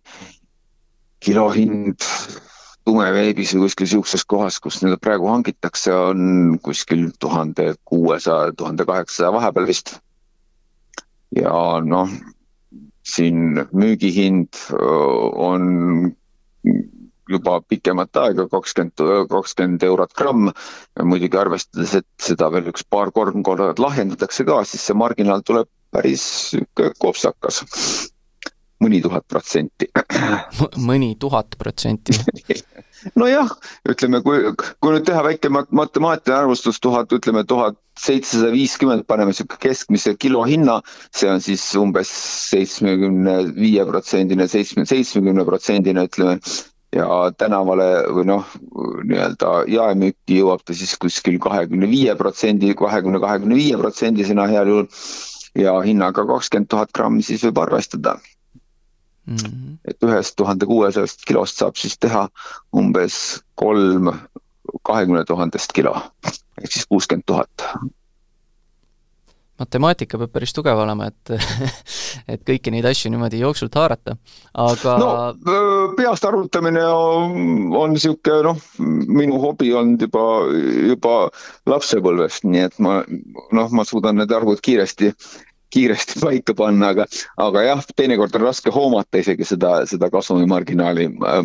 kilohind 1.23 2.03
tumeveebis 2.87 3.53
või 3.55 3.67
kuskil 3.67 3.89
sihukeses 3.91 4.23
kohas, 4.25 4.59
kus 4.63 4.81
neid 4.83 4.99
praegu 5.03 5.27
hangitakse, 5.31 5.91
on 5.91 6.57
kuskil 6.63 7.09
tuhande 7.19 7.73
kuuesaja, 7.85 8.53
tuhande 8.57 8.85
kaheksasaja 8.87 9.33
vahepeal 9.35 9.67
vist. 9.67 9.97
ja 11.35 11.51
noh, 11.83 12.11
siin 13.03 13.59
müügihind 13.75 14.55
on 14.71 15.65
juba 17.29 17.59
pikemat 17.61 18.21
aega, 18.23 18.47
kakskümmend, 18.51 19.05
kakskümmend 19.31 19.87
eurot 19.87 20.13
gramm. 20.17 20.51
muidugi 21.03 21.37
arvestades, 21.37 21.95
et 22.01 22.07
seda 22.29 22.51
veel 22.53 22.71
üks 22.73 22.85
paar-kolm 22.89 23.43
korda 23.43 23.73
lahjendatakse 23.77 24.45
ka, 24.47 24.63
siis 24.65 24.85
see 24.87 24.97
marginaal 24.97 25.43
tuleb 25.45 25.69
päris 25.91 26.55
kopsakas 26.99 27.63
mõni 28.83 29.01
tuhat 29.01 29.25
protsenti. 29.27 29.89
mõni 30.77 31.15
tuhat 31.19 31.55
protsenti 31.57 32.13
nojah, 33.19 33.51
ütleme, 33.89 34.21
kui, 34.25 34.39
kui 34.81 34.93
nüüd 34.93 35.05
teha 35.07 35.21
väike 35.25 35.51
matemaatiline 35.53 36.37
arvustus, 36.37 36.79
tuhat, 36.83 37.11
ütleme 37.13 37.43
tuhat 37.47 37.77
seitsesada 37.99 38.51
viiskümmend, 38.53 39.05
paneme 39.09 39.35
sihuke 39.37 39.59
keskmise 39.67 40.15
kilohinna, 40.19 40.79
see 41.15 41.29
on 41.31 41.43
siis 41.43 41.63
umbes 41.79 42.11
seitsmekümne 42.51 43.37
viie 43.57 43.85
protsendine, 43.87 44.49
seitsme, 44.51 44.85
seitsmekümne 44.89 45.45
protsendine, 45.47 46.07
ütleme 46.09 46.39
ja 46.95 47.07
tänavale 47.37 47.87
või 48.15 48.25
noh, 48.29 48.45
nii-öelda 49.03 49.51
jaemüüki 49.71 50.39
jõuab 50.39 50.63
ta 50.65 50.75
siis 50.77 50.95
kuskil 51.01 51.39
kahekümne 51.43 51.89
viie 51.89 52.15
protsendi, 52.15 52.73
kahekümne, 52.79 53.19
kahekümne 53.19 53.57
viie 53.59 53.77
protsendisena 53.79 54.47
heal 54.51 54.71
juhul 54.71 54.87
ja 55.57 55.75
hinnaga 55.83 56.25
kakskümmend 56.29 56.69
tuhat 56.71 56.93
grammi 56.95 57.25
siis 57.25 57.43
võib 57.47 57.59
arvestada 57.65 58.15
mm. 59.25 59.35
-hmm. 59.35 59.77
et 59.85 60.03
ühest 60.03 60.35
tuhande 60.39 60.65
kuuesajast 60.65 61.27
kilost 61.27 61.57
saab 61.57 61.75
siis 61.75 61.97
teha 61.99 62.27
umbes 62.75 63.43
kolm 63.55 64.11
kahekümne 64.83 65.25
tuhandest 65.25 65.73
kilo 65.73 65.95
ehk 66.61 66.71
siis 66.71 66.87
kuuskümmend 66.87 67.27
tuhat 67.27 67.67
matemaatika 69.59 70.19
peab 70.21 70.31
päris 70.33 70.53
tugev 70.53 70.79
olema, 70.79 71.09
et 71.09 71.31
et 72.33 72.43
kõiki 72.47 72.73
neid 72.73 72.85
asju 72.85 73.11
niimoodi 73.13 73.41
jooksult 73.41 73.75
haarata, 73.79 74.17
aga 74.53 74.97
no 75.01 75.09
peast 76.07 76.27
arvutamine 76.27 76.83
on, 76.87 77.67
on 77.75 77.93
niisugune 77.95 78.39
noh, 78.47 78.63
minu 78.79 79.41
hobi 79.43 79.73
olnud 79.75 80.07
juba, 80.07 80.23
juba 80.87 81.17
lapsepõlvest, 81.69 82.47
nii 82.47 82.65
et 82.69 82.79
ma 82.83 83.01
noh, 83.07 83.69
ma 83.75 83.85
suudan 83.87 84.19
need 84.21 84.31
arvud 84.33 84.63
kiiresti 84.63 85.13
kiiresti 85.73 86.19
paika 86.23 86.55
panna, 86.57 86.91
aga, 86.95 87.05
aga 87.43 87.63
jah, 87.65 87.81
teinekord 87.99 88.35
on 88.39 88.45
raske 88.47 88.71
hoomata 88.73 89.21
isegi 89.21 89.47
seda, 89.47 89.73
seda 89.89 90.09
kasumimarginaali 90.13 91.09
äh, 91.11 91.41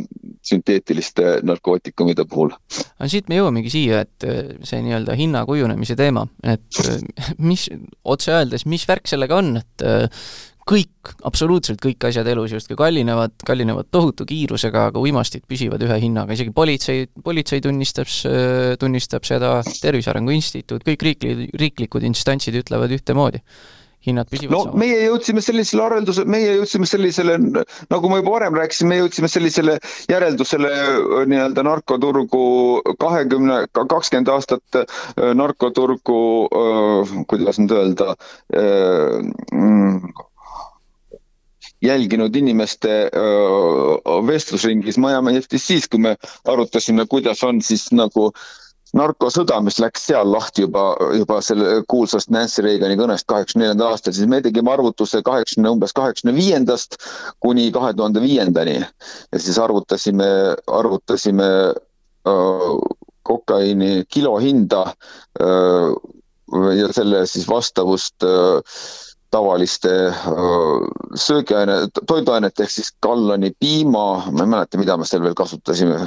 sünteetiliste 0.47 1.40
narkootikumide 1.47 2.26
puhul. 2.31 2.54
aga 2.99 3.11
siit 3.11 3.31
me 3.31 3.40
jõuamegi 3.40 3.73
siia, 3.75 4.04
et 4.07 4.28
äh, 4.28 4.54
see 4.69 4.83
nii-öelda 4.87 5.19
hinna 5.19 5.45
kujunemise 5.49 5.99
teema, 5.99 6.26
et 6.47 6.83
äh, 6.87 7.02
mis, 7.42 7.69
otse 8.04 8.35
öeldes, 8.38 8.66
mis 8.71 8.87
värk 8.88 9.11
sellega 9.11 9.42
on, 9.42 9.57
et 9.62 9.87
kõik, 10.73 11.12
absoluutselt 11.29 11.83
kõik 11.83 12.09
asjad 12.09 12.29
elus 12.33 12.55
justkui 12.57 12.79
kallinevad, 12.79 13.35
kallinevad 13.47 13.91
tohutu 13.93 14.26
kiirusega, 14.29 14.88
aga 14.91 15.02
uimastid 15.02 15.45
püsivad 15.49 15.83
ühe 15.85 15.99
hinnaga, 16.07 16.37
isegi 16.37 16.55
politsei, 16.57 17.05
politsei 17.25 17.61
tunnistab, 17.64 18.09
tunnistab 18.81 19.29
seda, 19.29 19.59
Tervise 19.83 20.12
Arengu 20.12 20.35
Instituut, 20.35 20.85
kõik 20.87 21.07
riikli-, 21.11 21.50
riiklikud 21.61 22.09
instantsid 22.09 22.57
ütlevad 22.62 22.97
ühtemoodi 22.97 23.43
hinnad 24.07 24.29
püsivad 24.31 24.55
no 24.55 24.62
sama. 24.67 24.81
meie 24.83 24.99
jõudsime 25.05 25.43
sellisele 25.45 25.85
arveldusele, 25.85 26.31
meie 26.35 26.57
jõudsime 26.59 26.88
sellisele, 26.91 27.37
nagu 27.93 28.11
ma 28.11 28.19
juba 28.19 28.35
varem 28.35 28.59
rääkisin, 28.59 28.91
me 28.91 28.99
jõudsime 28.99 29.31
sellisele 29.31 29.76
järeldusele 30.11 30.73
äh, 30.73 31.23
nii-öelda 31.31 31.64
narkoturgu 31.67 32.43
kahekümne, 33.02 33.62
kakskümmend 33.79 34.33
aastat 34.35 34.81
äh, 34.81 34.99
narkoturgu, 35.38 36.19
äh, 36.50 37.17
kuidas 37.31 37.62
nüüd 37.62 37.76
öelda, 37.79 38.17
mm, 38.52 40.12
jälginud 41.83 42.37
inimeste 42.37 43.11
vestlusringis 44.27 44.99
Miami 45.03 45.41
FTC-s, 45.41 45.89
kui 45.91 46.01
me 46.01 46.17
arutasime, 46.49 47.07
kuidas 47.11 47.43
on 47.45 47.62
siis 47.62 47.89
nagu 47.93 48.31
narkosõda, 48.97 49.59
mis 49.65 49.79
läks 49.81 50.07
seal 50.11 50.29
lahti 50.33 50.67
juba, 50.67 50.93
juba 51.17 51.41
selle 51.45 51.81
kuulsast 51.89 52.33
Nancy 52.33 52.65
Reagani 52.65 52.99
kõnest 53.01 53.27
kaheksakümne 53.31 53.67
neljandal 53.67 53.95
aastal, 53.95 54.15
siis 54.17 54.29
me 54.29 54.43
tegime 54.45 54.73
arvutuse 54.73 55.23
kaheksakümne, 55.25 55.73
umbes 55.73 55.95
kaheksakümne 55.97 56.37
viiendast 56.37 56.99
kuni 57.45 57.71
kahe 57.73 57.93
tuhande 57.97 58.23
viiendani. 58.25 58.81
ja 59.33 59.39
siis 59.41 59.59
arvutasime, 59.59 60.29
arvutasime 60.67 61.49
äh, 62.29 62.69
kokaiini 63.23 64.05
kilohinda 64.09 64.83
äh, 65.41 65.95
ja 66.77 66.93
selle 66.93 67.27
siis 67.27 67.49
vastavust 67.49 68.29
äh, 68.29 68.61
tavaliste 69.33 69.91
söögiaine, 71.17 71.79
toiduainete 72.07 72.67
ehk 72.67 72.75
siis 72.75 72.93
galloni 73.03 73.53
piima, 73.61 74.07
ma 74.31 74.45
ei 74.45 74.53
mäleta, 74.55 74.81
mida 74.81 74.97
me 75.01 75.09
seal 75.09 75.25
veel 75.25 75.37
kasutasime 75.39 75.99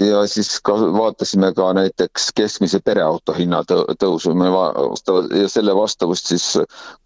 ja 0.00 0.26
siis 0.26 0.60
ka 0.64 0.74
vaatasime 0.94 1.52
ka 1.54 1.72
näiteks 1.76 2.30
keskmise 2.36 2.80
pereauto 2.84 3.34
hinna 3.36 3.62
tõusu, 3.68 4.34
me 4.34 4.50
vastavalt 4.52 5.32
ja 5.36 5.48
selle 5.48 5.74
vastavust 5.76 6.32
siis 6.32 6.48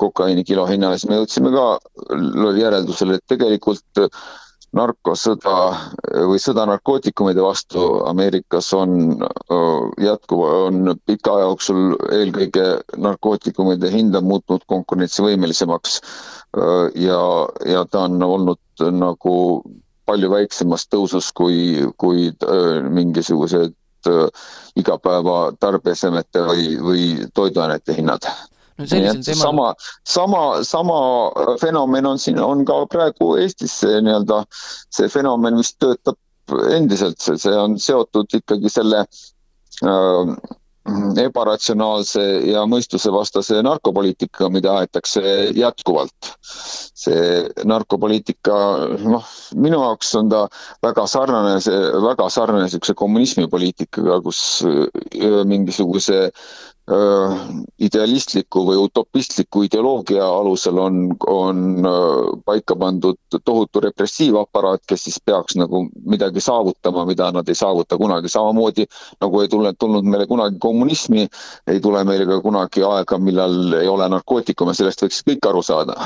kokaiini 0.01 0.45
kilo 0.45 0.67
hinnale, 0.67 0.99
siis 0.99 1.11
me 1.11 1.21
jõudsime 1.21 1.53
ka 1.55 1.67
järeldusele, 2.59 3.21
et 3.21 3.27
tegelikult 3.29 4.09
narkosõda 4.77 5.55
või 6.29 6.39
sõda 6.41 6.65
narkootikumide 6.69 7.43
vastu 7.45 7.83
Ameerikas 8.09 8.71
on 8.77 8.95
jätkuv, 10.01 10.45
on 10.69 10.95
pika 11.07 11.35
aja 11.37 11.47
jooksul 11.51 11.83
eelkõige 12.21 12.65
narkootikumide 12.97 13.91
hind 13.93 14.17
on 14.17 14.25
muutunud 14.31 14.65
konkurentsivõimelisemaks 14.73 15.99
ja, 17.05 17.21
ja 17.69 17.85
ta 17.91 18.07
on 18.09 18.17
olnud 18.23 18.87
nagu 18.97 19.37
palju 20.09 20.31
väiksemas 20.33 20.89
tõusus 20.91 21.29
kui, 21.37 21.85
kui 22.01 22.31
mingisugused 22.97 23.77
igapäeva 24.77 25.37
tarbeesemete 25.63 26.43
või, 26.49 26.65
või 26.83 27.05
toiduainete 27.37 27.95
hinnad 28.01 28.27
no 28.83 29.13
et 29.13 29.25
teemal... 29.27 29.43
sama, 29.43 29.69
sama, 30.15 30.43
sama 30.69 30.99
fenomen 31.61 32.09
on 32.13 32.23
siin, 32.23 32.41
on 32.43 32.65
ka 32.69 32.83
praegu 32.93 33.35
Eestis 33.43 33.79
nii-öelda, 33.85 34.43
see 34.95 35.11
fenomen 35.13 35.61
vist 35.61 35.79
töötab 35.83 36.19
endiselt, 36.73 37.21
see 37.23 37.55
on 37.57 37.79
seotud 37.81 38.41
ikkagi 38.41 38.71
selle 38.73 39.05
äh, 39.07 40.35
ebaratsionaalse 41.23 42.23
ja 42.51 42.65
mõistusevastase 42.67 43.61
narkopoliitikaga, 43.63 44.49
mida 44.51 44.75
aetakse 44.81 45.23
jätkuvalt. 45.55 46.33
see 47.03 47.49
narkopoliitika, 47.67 48.57
noh, 49.03 49.27
minu 49.59 49.81
jaoks 49.81 50.13
on 50.19 50.29
ta 50.31 50.43
väga 50.83 51.07
sarnane, 51.11 51.57
see 51.63 51.79
väga 52.05 52.29
sarnane 52.31 52.67
niisuguse 52.67 52.95
kommunismipoliitikaga, 52.99 54.21
kus 54.23 54.63
mingisuguse 55.51 56.31
idealistliku 57.79 58.65
või 58.67 58.77
utopistliku 58.83 59.63
ideoloogia 59.63 60.25
alusel 60.27 60.79
on, 60.83 60.97
on 61.31 61.87
paika 62.45 62.75
pandud 62.77 63.19
tohutu 63.45 63.81
repressiivaparaat, 63.81 64.83
kes 64.89 65.05
siis 65.05 65.21
peaks 65.25 65.55
nagu 65.57 65.85
midagi 66.11 66.41
saavutama, 66.43 67.05
mida 67.07 67.31
nad 67.33 67.49
ei 67.49 67.55
saavuta 67.55 67.97
kunagi, 67.97 68.29
samamoodi 68.29 68.87
nagu 69.23 69.41
ei 69.41 69.49
tule, 69.49 69.73
tulnud 69.79 70.09
meile 70.11 70.27
kunagi 70.27 70.59
kommunismi, 70.59 71.29
ei 71.71 71.81
tule 71.81 72.03
meile 72.05 72.27
ka 72.27 72.41
kunagi 72.43 72.83
aega, 72.83 73.19
millal 73.19 73.79
ei 73.79 73.89
ole 73.89 74.09
narkootikume, 74.17 74.75
sellest 74.75 75.05
võiks 75.07 75.23
kõik 75.29 75.49
aru 75.49 75.63
saada 75.63 75.99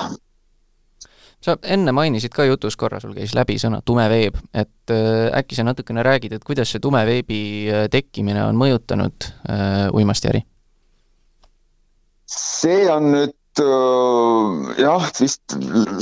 sa 1.40 1.54
enne 1.62 1.92
mainisid 1.94 2.32
ka 2.34 2.44
jutus 2.48 2.76
korra, 2.76 2.98
sul 3.00 3.14
käis 3.14 3.32
läbi 3.36 3.54
sõna 3.60 3.78
tume 3.84 4.08
veeb, 4.10 4.36
et 4.52 4.92
äh, 4.92 5.30
äkki 5.40 5.56
sa 5.56 5.64
natukene 5.64 6.04
räägid, 6.04 6.36
et 6.36 6.44
kuidas 6.44 6.72
see 6.72 6.82
tume 6.82 7.04
veebi 7.06 7.40
tekkimine 7.92 8.44
on 8.44 8.60
mõjutanud 8.60 9.30
äh, 9.48 9.88
uimastiäri? 9.94 10.42
See 12.26 12.90
on 12.90 13.12
nüüd 13.12 13.30
äh, 13.30 13.45
jah, 13.62 15.04
vist 15.20 15.54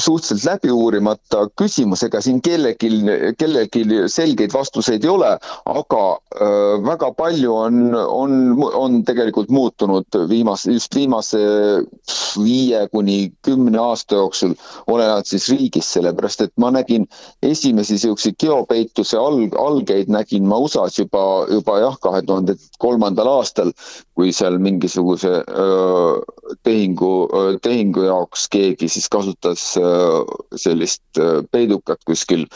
suhteliselt 0.03 0.45
läbi 0.49 0.73
uurimata 0.73 1.45
küsimus, 1.59 2.03
ega 2.07 2.21
siin 2.25 2.41
kellelgi, 2.45 2.91
kellelgi 3.39 3.85
selgeid 4.11 4.55
vastuseid 4.55 5.05
ei 5.05 5.11
ole, 5.13 5.31
aga 5.71 6.03
äh, 6.15 6.83
väga 6.87 7.13
palju 7.17 7.55
on, 7.55 7.79
on, 7.95 8.35
on 8.75 8.99
tegelikult 9.07 9.53
muutunud 9.55 10.19
viimase, 10.31 10.73
just 10.75 10.95
viimase 10.97 11.41
viie 12.43 12.85
kuni 12.93 13.33
kümne 13.47 13.79
aasta 13.79 14.19
jooksul, 14.19 14.57
olenevalt 14.91 15.31
siis 15.31 15.49
riigist, 15.53 15.95
sellepärast 15.95 16.47
et 16.49 16.55
ma 16.61 16.73
nägin 16.75 17.07
esimesi 17.43 17.95
niisuguseid 17.95 18.39
geopeituse 18.41 19.19
alg, 19.21 19.55
algeid 19.61 20.11
nägin 20.11 20.49
ma 20.51 20.59
USA-s 20.65 20.99
juba, 20.99 21.25
juba 21.53 21.79
jah, 21.85 21.99
kahe 22.03 22.25
tuhande 22.27 22.59
kolmandal 22.83 23.31
aastal, 23.37 23.71
kui 24.15 24.33
seal 24.35 24.59
mingisuguse 24.63 25.31
öö, 25.45 26.21
tehingu 26.67 27.13
öö, 27.31 27.44
tehingu 27.63 28.07
jaoks 28.07 28.49
keegi 28.53 28.89
siis 28.89 29.09
kasutas 29.13 29.63
sellist 30.57 31.21
peidukat 31.53 32.03
kuskil 32.07 32.47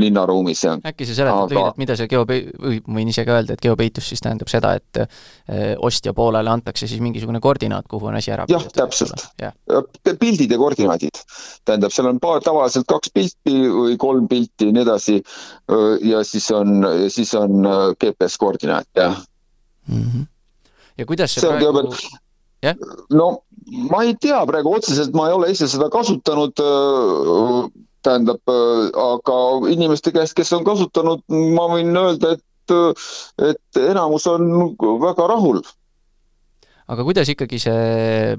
linnaruumis 0.00 0.64
ja. 0.64 0.76
äkki 0.86 1.06
sa 1.06 1.14
seletad 1.14 1.44
aga... 1.44 1.54
lühidalt, 1.54 1.80
mida 1.80 1.96
see 1.98 2.08
geope-, 2.10 2.40
või 2.62 2.80
võin 2.86 3.10
ise 3.12 3.24
ka 3.28 3.36
öelda, 3.38 3.54
et 3.54 3.62
geopeitus 3.64 4.08
siis 4.10 4.22
tähendab 4.24 4.50
seda, 4.50 4.72
et 4.80 5.02
ostja 5.84 6.14
poolele 6.16 6.50
antakse 6.50 6.88
siis 6.90 7.02
mingisugune 7.04 7.42
koordinaat, 7.44 7.86
kuhu 7.90 8.10
on 8.10 8.18
asi 8.18 8.32
ära 8.34 8.46
jah, 8.50 8.64
täpselt. 8.74 9.28
pildid 10.18 10.50
ja 10.50 10.58
koordinaadid. 10.58 11.22
tähendab, 11.64 11.94
seal 11.94 12.10
on 12.10 12.20
paar, 12.22 12.40
tavaliselt 12.44 12.88
kaks 12.90 13.12
pilti 13.14 13.56
või 13.68 13.98
kolm 14.00 14.28
pilti 14.30 14.70
ja 14.70 14.76
nii 14.76 14.86
edasi 14.86 15.20
ja 16.10 16.24
siis 16.26 16.50
on, 16.56 16.86
siis 17.08 17.34
on 17.38 17.68
GPS 18.00 18.40
koordinaat, 18.40 18.88
jah 18.96 19.20
mm. 19.86 20.02
-hmm. 20.02 20.26
ja 20.98 21.06
kuidas 21.06 21.34
see, 21.34 21.40
see 21.40 21.50
praegu 21.50 21.88
jah? 22.64 22.76
no 23.10 23.30
ma 23.90 24.02
ei 24.06 24.16
tea 24.20 24.40
praegu 24.48 24.74
otseselt, 24.78 25.14
ma 25.16 25.28
ei 25.28 25.36
ole 25.36 25.50
ise 25.54 25.68
seda 25.70 25.90
kasutanud 25.92 26.58
tähendab, 28.04 28.40
aga 28.48 29.36
inimeste 29.72 30.12
käest, 30.14 30.34
kes 30.38 30.52
on 30.56 30.64
kasutanud, 30.64 31.26
ma 31.28 31.66
võin 31.74 31.92
öelda, 32.00 32.34
et, 32.38 32.74
et 33.50 33.80
enamus 33.82 34.26
on 34.30 34.48
väga 35.02 35.28
rahul. 35.30 35.60
aga 36.90 37.04
kuidas 37.06 37.28
ikkagi 37.30 37.60
see, 37.62 38.34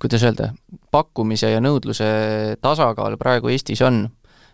kuidas 0.00 0.24
öelda, 0.24 0.52
pakkumise 0.94 1.50
ja 1.52 1.60
nõudluse 1.60 2.08
tasakaal 2.62 3.18
praegu 3.20 3.52
Eestis 3.52 3.82
on? 3.84 4.06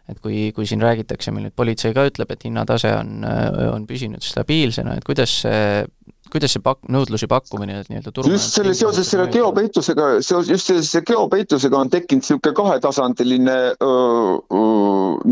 et 0.08 0.16
kui, 0.24 0.48
kui 0.56 0.64
siin 0.64 0.80
räägitakse 0.80 1.34
meil 1.36 1.50
nüüd, 1.50 1.54
politsei 1.58 1.92
ka 1.92 2.06
ütleb, 2.08 2.30
et 2.32 2.46
hinnatase 2.48 2.94
on, 2.96 3.26
on 3.74 3.82
püsinud 3.84 4.24
stabiilsena, 4.24 4.96
et 4.96 5.04
kuidas 5.04 5.42
see 5.42 5.84
kuidas 6.32 6.56
see 6.56 6.64
pak-, 6.64 6.84
nõudlus 6.92 7.24
ja 7.24 7.30
pakkumine 7.30 7.78
nii-öelda 7.88 8.12
turu 8.14 8.32
just 8.32 8.56
selle, 8.56 8.74
seoses 8.78 9.08
selle 9.10 9.28
geopeitusega, 9.32 10.10
seos, 10.24 10.50
just 10.52 10.70
sellise 10.70 11.02
geopeitusega 11.06 11.80
on 11.80 11.92
tekkinud 11.92 12.24
niisugune 12.24 12.56
kahetasandiline 12.58 13.56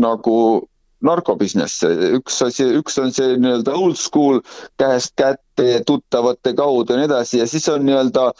nagu 0.07 0.37
narkobusiness, 1.07 1.83
üks 2.17 2.39
asi, 2.41 2.65
üks 2.79 2.97
on 3.01 3.11
see 3.13 3.35
nii-öelda 3.37 3.75
old 3.77 3.99
school 4.01 4.39
käest 4.81 5.13
kätte 5.19 5.83
tuttavate 5.85 6.55
kaudu 6.57 6.93
ja 6.95 7.01
nii 7.01 7.09
edasi 7.11 7.41
ja 7.43 7.47
siis 7.49 7.67
on 7.69 7.85
nii-öelda 7.85 8.31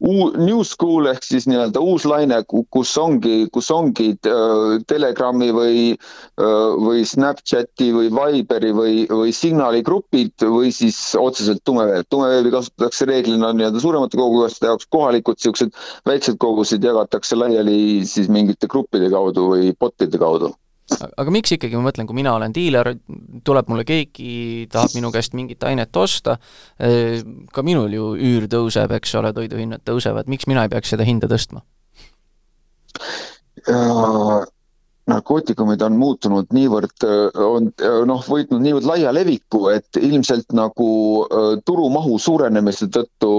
New 0.00 0.60
School 0.64 1.08
ehk 1.08 1.24
siis 1.24 1.46
nii-öelda 1.48 1.80
uus 1.80 2.04
laine, 2.04 2.42
kus 2.44 2.90
ongi, 3.00 3.46
kus 3.52 3.70
ongi 3.72 4.10
äh, 4.28 4.74
Telegrami 4.88 5.48
või 5.56 5.78
äh,, 5.94 6.74
või 6.84 7.06
Snapchati 7.08 7.88
või 7.94 8.10
Viberi 8.12 8.74
või, 8.76 9.06
või 9.08 9.32
Signali 9.32 9.80
grupid 9.86 10.44
või 10.44 10.74
siis 10.76 10.98
otseselt 11.16 11.64
tumeveeb. 11.64 12.04
tumeveebi 12.12 12.52
kasutatakse 12.52 13.08
reeglina 13.08 13.54
nii-öelda 13.56 13.80
suuremate 13.80 14.20
kogujaste 14.20 14.68
jaoks, 14.68 14.90
kohalikud 14.92 15.40
niisugused 15.40 15.72
väiksed 16.06 16.36
kogused 16.44 16.84
jagatakse 16.84 17.40
laiali 17.40 18.04
siis 18.04 18.28
mingite 18.28 18.68
gruppide 18.68 19.08
kaudu 19.10 19.48
või 19.54 19.72
bot'ide 19.80 20.20
kaudu 20.20 20.52
aga 20.94 21.32
miks 21.34 21.54
ikkagi, 21.56 21.76
ma 21.78 21.88
mõtlen, 21.88 22.06
kui 22.08 22.16
mina 22.18 22.34
olen 22.36 22.54
diiler, 22.54 22.92
tuleb 23.46 23.70
mulle 23.70 23.84
keegi, 23.88 24.66
tahab 24.72 24.94
minu 24.96 25.10
käest 25.14 25.34
mingit 25.38 25.64
ainet 25.66 25.96
osta, 25.98 26.36
eh, 26.78 27.22
ka 27.52 27.64
minul 27.66 27.92
ju 27.96 28.10
üür 28.14 28.46
tõuseb, 28.50 28.94
eks 28.98 29.14
ole, 29.18 29.32
toiduhinnad 29.36 29.82
tõusevad, 29.86 30.30
miks 30.30 30.46
mina 30.50 30.66
ei 30.66 30.72
peaks 30.72 30.94
seda 30.94 31.06
hinda 31.08 31.30
tõstma? 31.30 31.64
Narkootikumid 35.06 35.82
on 35.86 35.96
muutunud 36.00 36.50
niivõrd, 36.54 37.04
on 37.38 37.70
noh, 38.10 38.24
võitnud 38.26 38.62
niivõrd 38.62 38.88
laia 38.88 39.12
leviku, 39.14 39.68
et 39.70 39.98
ilmselt 40.00 40.50
nagu 40.56 40.88
turumahu 41.66 42.18
suurenemise 42.18 42.88
tõttu 42.94 43.30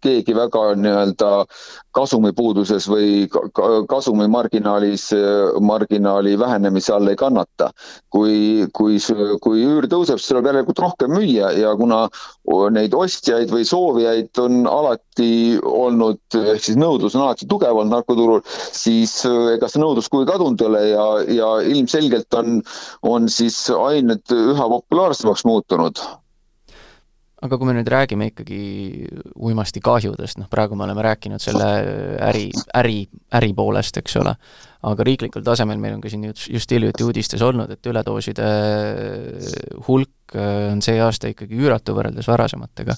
keegi 0.00 0.36
väga 0.36 0.62
nii-öelda 0.80 1.30
kasumipuuduses 1.96 2.86
või 2.88 3.26
kasumi 3.90 4.28
marginaalis, 4.30 5.10
marginaali 5.60 6.36
vähenemise 6.38 6.94
all 6.96 7.12
ei 7.12 7.18
kannata. 7.18 7.70
kui, 8.10 8.66
kui, 8.74 8.96
kui 9.40 9.60
üür 9.62 9.86
tõuseb, 9.90 10.18
siis 10.18 10.32
tuleb 10.32 10.48
järelikult 10.48 10.80
rohkem 10.82 11.12
müüa 11.14 11.52
ja 11.54 11.74
kuna 11.78 12.08
neid 12.74 12.94
ostjaid 12.94 13.52
või 13.52 13.66
soovijaid 13.68 14.40
on 14.42 14.64
alati 14.66 15.58
olnud, 15.62 16.20
ehk 16.34 16.64
siis 16.64 16.78
nõudlus 16.80 17.14
on 17.14 17.26
alati 17.26 17.46
tugev 17.50 17.76
olnud 17.76 17.94
narkoturul, 17.94 18.42
siis 18.46 19.20
ega 19.26 19.68
see 19.70 19.82
nõudlus 19.82 20.08
kuhugi 20.10 20.30
kadunud 20.32 20.60
ei 20.60 20.69
ole 20.69 20.69
ja, 20.78 21.06
ja 21.28 21.50
ilmselgelt 21.66 22.34
on, 22.34 22.62
on 23.02 23.28
siis 23.28 23.66
ained 23.74 24.34
üha 24.36 24.68
populaarsemaks 24.76 25.44
muutunud 25.44 26.02
aga 27.40 27.56
kui 27.56 27.68
me 27.68 27.74
nüüd 27.76 27.88
räägime 27.88 28.28
ikkagi 28.30 28.58
uimastikahjudest, 29.40 30.40
noh 30.42 30.48
praegu 30.52 30.76
me 30.76 30.84
oleme 30.84 31.04
rääkinud 31.04 31.40
selle 31.42 31.68
äri, 32.26 32.46
äri, 32.76 32.98
äri 33.36 33.52
poolest, 33.56 33.96
eks 34.00 34.18
ole, 34.20 34.34
aga 34.90 35.06
riiklikul 35.08 35.44
tasemel 35.46 35.80
meil 35.80 35.96
on 35.96 36.02
ka 36.04 36.12
siin 36.12 36.26
just, 36.28 36.48
just 36.52 36.72
hiljuti 36.74 37.06
uudistes 37.06 37.44
olnud, 37.44 37.72
et 37.72 37.90
üledooside 37.90 38.48
hulk 39.88 40.36
äh, 40.36 40.68
on 40.74 40.84
see 40.84 41.00
aasta 41.00 41.32
ikkagi 41.32 41.56
üüratu 41.60 41.96
võrreldes 41.96 42.28
varasematega. 42.28 42.96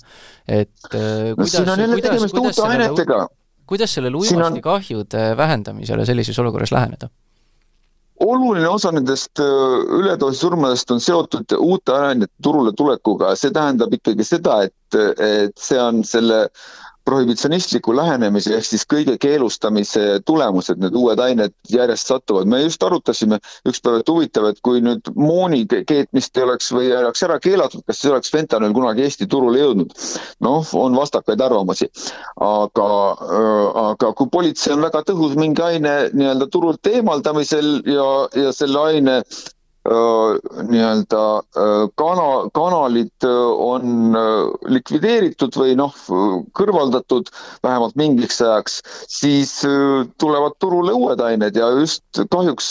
et 0.48 0.90
äh, 0.90 1.32
kuidas, 1.38 1.58
no, 1.62 1.78
kuidas, 1.94 2.26
kuidas 2.34 2.58
sellele, 2.58 3.26
kuidas 3.70 3.98
sellele 3.98 4.24
uimastikahjude 4.24 5.26
on... 5.30 5.36
vähendamisele 5.38 6.06
sellises 6.08 6.42
olukorras 6.42 6.74
läheneda? 6.74 7.12
Oluline 8.22 8.68
osa 8.68 8.92
nendest 8.94 9.40
äh, 9.42 9.80
üledoosi 9.98 10.40
surmadest 10.44 10.90
on 10.94 11.02
seotud 11.02 11.56
uute 11.58 11.96
ainete 11.96 12.32
turule 12.42 12.72
tulekuga, 12.78 13.34
see 13.36 13.52
tähendab 13.54 13.94
ikkagi 13.96 14.26
seda, 14.26 14.62
et, 14.68 15.00
et 15.18 15.58
see 15.58 15.80
on 15.80 16.02
selle 16.06 16.46
prohibitsionistliku 17.04 17.94
lähenemise 17.96 18.54
ehk 18.56 18.66
siis 18.66 18.84
kõige 18.88 19.16
keelustamise 19.20 20.20
tulemused, 20.26 20.80
need 20.82 20.96
uued 20.98 21.20
ained 21.22 21.54
järjest 21.70 22.12
satuvad. 22.12 22.46
me 22.46 22.62
just 22.62 22.82
arutasime 22.82 23.38
ükspäev, 23.68 24.00
et 24.00 24.08
huvitav, 24.08 24.48
et 24.50 24.60
kui 24.62 24.82
nüüd 24.84 25.12
mooni 25.16 25.64
keetmist 25.66 26.36
ei 26.36 26.44
oleks 26.46 26.72
või 26.72 26.92
oleks 26.96 27.22
ära 27.26 27.38
keelatud, 27.42 27.84
kas 27.86 28.00
siis 28.00 28.12
oleks 28.12 28.30
fentanüül 28.32 28.74
kunagi 28.76 29.06
Eesti 29.06 29.26
turule 29.26 29.62
jõudnud? 29.62 29.96
noh, 30.40 30.74
on 30.74 30.96
vastakaid 30.96 31.40
arvamusi. 31.40 31.90
aga, 32.40 32.90
äh, 33.12 33.80
aga 33.86 34.12
kui 34.18 34.30
politsei 34.32 34.74
on 34.76 34.82
väga 34.82 35.02
tõhus 35.08 35.34
mingi 35.38 35.62
aine 35.62 35.96
nii-öelda 36.12 36.48
turult 36.52 36.86
eemaldamisel 36.86 37.82
ja, 37.86 38.06
ja 38.36 38.52
selle 38.52 38.86
aine 38.92 39.22
nii-öelda 39.82 41.22
kana, 41.98 42.26
kanalid 42.54 43.26
on 43.26 44.14
likvideeritud 44.70 45.56
või 45.58 45.74
noh, 45.78 45.96
kõrvaldatud 46.54 47.32
vähemalt 47.64 47.96
mingiks 47.98 48.38
ajaks, 48.44 48.78
siis 49.10 49.56
tulevad 50.22 50.54
turule 50.62 50.94
uued 50.94 51.20
ained 51.26 51.58
ja 51.58 51.72
just 51.80 52.22
kahjuks 52.30 52.70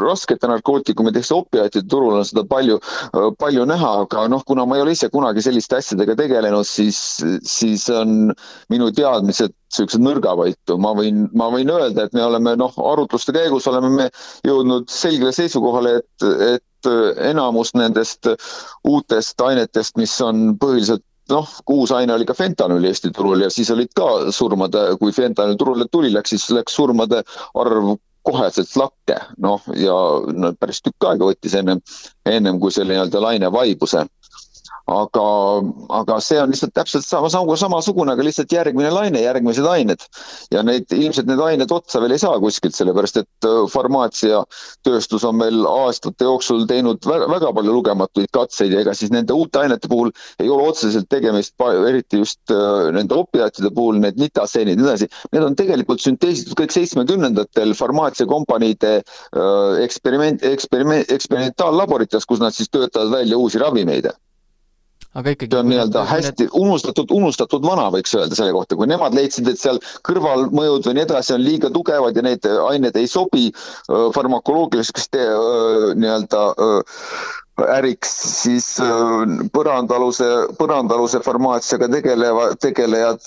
raskete 0.00 0.48
narkootikumide 0.48 1.20
ehk 1.20 1.28
see 1.28 1.38
opiaatide 1.38 1.88
turul 1.92 2.16
on 2.22 2.26
seda 2.26 2.46
palju, 2.48 2.80
palju 3.40 3.68
näha, 3.68 3.92
aga 4.06 4.26
noh, 4.32 4.44
kuna 4.46 4.64
ma 4.64 4.78
ei 4.78 4.86
ole 4.86 4.96
ise 4.96 5.10
kunagi 5.12 5.44
selliste 5.44 5.80
asjadega 5.80 6.16
tegelenud, 6.22 6.64
siis, 6.68 7.20
siis 7.44 7.88
on 7.92 8.32
minu 8.72 8.90
teadmised 8.96 9.59
niisugused 9.70 10.02
nõrgavaitu, 10.02 10.78
ma 10.82 10.92
võin, 10.98 11.28
ma 11.36 11.50
võin 11.52 11.70
öelda, 11.70 12.06
et 12.06 12.16
me 12.16 12.24
oleme 12.26 12.56
noh, 12.58 12.74
arutluste 12.92 13.34
käigus 13.36 13.68
oleme 13.70 13.90
me 13.94 14.08
jõudnud 14.46 14.90
selgele 14.90 15.32
seisukohale, 15.32 16.00
et, 16.00 16.26
et 16.56 16.90
enamus 17.30 17.74
nendest 17.78 18.32
uutest 18.88 19.40
ainetest, 19.46 19.96
mis 20.00 20.14
on 20.24 20.56
põhiliselt 20.60 21.04
noh, 21.30 21.48
uus 21.70 21.92
aine 21.94 22.14
oli 22.14 22.26
ka 22.26 22.34
fentanüül 22.34 22.88
Eesti 22.90 23.12
turul 23.14 23.44
ja 23.44 23.50
siis 23.54 23.70
olid 23.70 23.92
ka 23.96 24.32
surmade, 24.34 24.96
kui 24.98 25.14
fentanüül 25.14 25.58
turule 25.60 25.86
tuli, 25.90 26.12
läks 26.12 26.34
siis 26.34 26.48
läks 26.54 26.74
surmade 26.74 27.22
arv 27.54 27.94
koheselt 28.26 28.74
lakke, 28.76 29.16
noh 29.40 29.64
ja 29.78 29.94
no, 30.36 30.52
päris 30.60 30.82
tükk 30.84 31.06
aega 31.08 31.30
võttis 31.30 31.54
ennem, 31.56 31.80
ennem 32.28 32.58
kui 32.60 32.74
selle 32.74 32.92
nii-öelda 32.92 33.22
laine 33.22 33.48
vaibuse 33.52 34.04
aga, 34.90 35.24
aga 36.00 36.18
see 36.24 36.38
on 36.42 36.52
lihtsalt 36.52 36.74
täpselt 36.74 37.06
sama, 37.06 37.30
sama, 37.32 37.56
samasugune, 37.58 38.14
aga 38.14 38.24
lihtsalt 38.26 38.52
järgmine 38.52 38.90
laine, 38.92 39.22
järgmised 39.22 39.66
ained. 39.70 40.04
ja 40.50 40.62
neid, 40.66 40.90
ilmselt 40.94 41.28
need 41.30 41.40
ained 41.44 41.72
otsa 41.74 42.00
veel 42.02 42.14
ei 42.16 42.22
saa 42.22 42.38
kuskilt, 42.42 42.74
sellepärast 42.76 43.20
et 43.22 43.48
äh, 43.48 43.60
farmaatsiatööstus 43.70 45.26
on 45.28 45.38
meil 45.40 45.66
aastate 45.68 46.26
jooksul 46.26 46.66
teinud 46.70 47.06
väga, 47.06 47.28
väga 47.30 47.52
palju 47.56 47.74
lugematuid 47.76 48.30
katseid 48.34 48.74
ja 48.74 48.82
ega 48.84 48.94
siis 48.98 49.12
nende 49.14 49.36
uute 49.36 49.62
ainete 49.62 49.90
puhul 49.90 50.12
ei 50.42 50.50
ole 50.50 50.68
otseselt 50.70 51.08
tegemist, 51.12 51.54
eriti 51.88 52.22
just 52.24 52.54
äh, 52.54 52.90
nende 52.96 53.16
opiaatide 53.18 53.70
puhul, 53.74 54.00
need 54.02 54.18
nitaseenid 54.20 54.74
ja 54.74 54.82
nii 54.82 54.88
edasi, 54.88 55.10
need 55.34 55.46
on 55.46 55.58
tegelikult 55.58 56.02
sünteesitud 56.02 56.58
kõik 56.58 56.74
seitsmekümnendatel 56.74 57.76
farmaatsiakompaniide 57.78 58.96
äh, 59.00 59.84
eksperiment, 59.84 60.44
eksperiment, 60.46 61.14
eksperimentaallaborites, 61.14 62.26
kus 62.26 62.42
nad 62.42 62.56
siis 62.56 62.72
töötavad 62.72 63.12
välja 63.20 63.38
uusi 63.38 63.60
ravimeid 63.60 64.10
aga 65.14 65.34
ikkagi. 65.34 65.50
see 65.54 65.60
on 65.60 65.68
nii-öelda 65.72 66.04
hästi 66.06 66.44
need... 66.44 66.54
unustatud, 66.60 67.10
unustatud 67.14 67.66
vana, 67.66 67.88
võiks 67.94 68.14
öelda 68.14 68.38
selle 68.38 68.54
kohta, 68.54 68.78
kui 68.78 68.90
nemad 68.90 69.16
leidsid, 69.16 69.48
et 69.50 69.58
seal 69.58 69.80
kõrvalmõjud 70.06 70.86
või 70.86 70.96
nii 70.98 71.06
edasi 71.08 71.34
on 71.34 71.44
liiga 71.44 71.72
tugevad 71.74 72.16
ja 72.16 72.24
need 72.26 72.46
ained 72.46 72.96
ei 73.00 73.10
sobi 73.10 73.50
farmakoloogiliseks 73.88 75.10
nii-öelda 75.98 76.44
äriks, 77.60 78.12
siis 78.40 78.68
põrandaaluse, 79.52 80.28
põrandaaluse 80.56 81.20
farmaatsiaga 81.24 81.90
tegeleva, 81.92 82.46
tegelejad, 82.60 83.26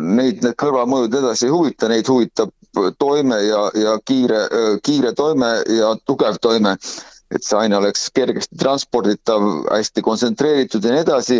neid 0.00 0.46
need 0.46 0.56
kõrvalmõjud 0.60 1.18
edasi 1.20 1.48
ei 1.48 1.52
huvita, 1.52 1.90
neid 1.92 2.08
huvitab 2.08 2.54
toime 3.02 3.42
ja, 3.44 3.66
ja 3.76 3.98
kiire, 4.06 4.46
kiire 4.86 5.12
toime 5.18 5.52
ja 5.74 5.94
tugev 6.06 6.38
toime 6.40 6.76
et 7.34 7.44
see 7.44 7.58
aine 7.60 7.76
oleks 7.76 8.08
kergesti 8.16 8.56
transporditav, 8.60 9.44
hästi 9.68 10.04
kontsentreeritud 10.04 10.84
ja 10.84 10.94
nii 10.94 11.04
edasi. 11.04 11.38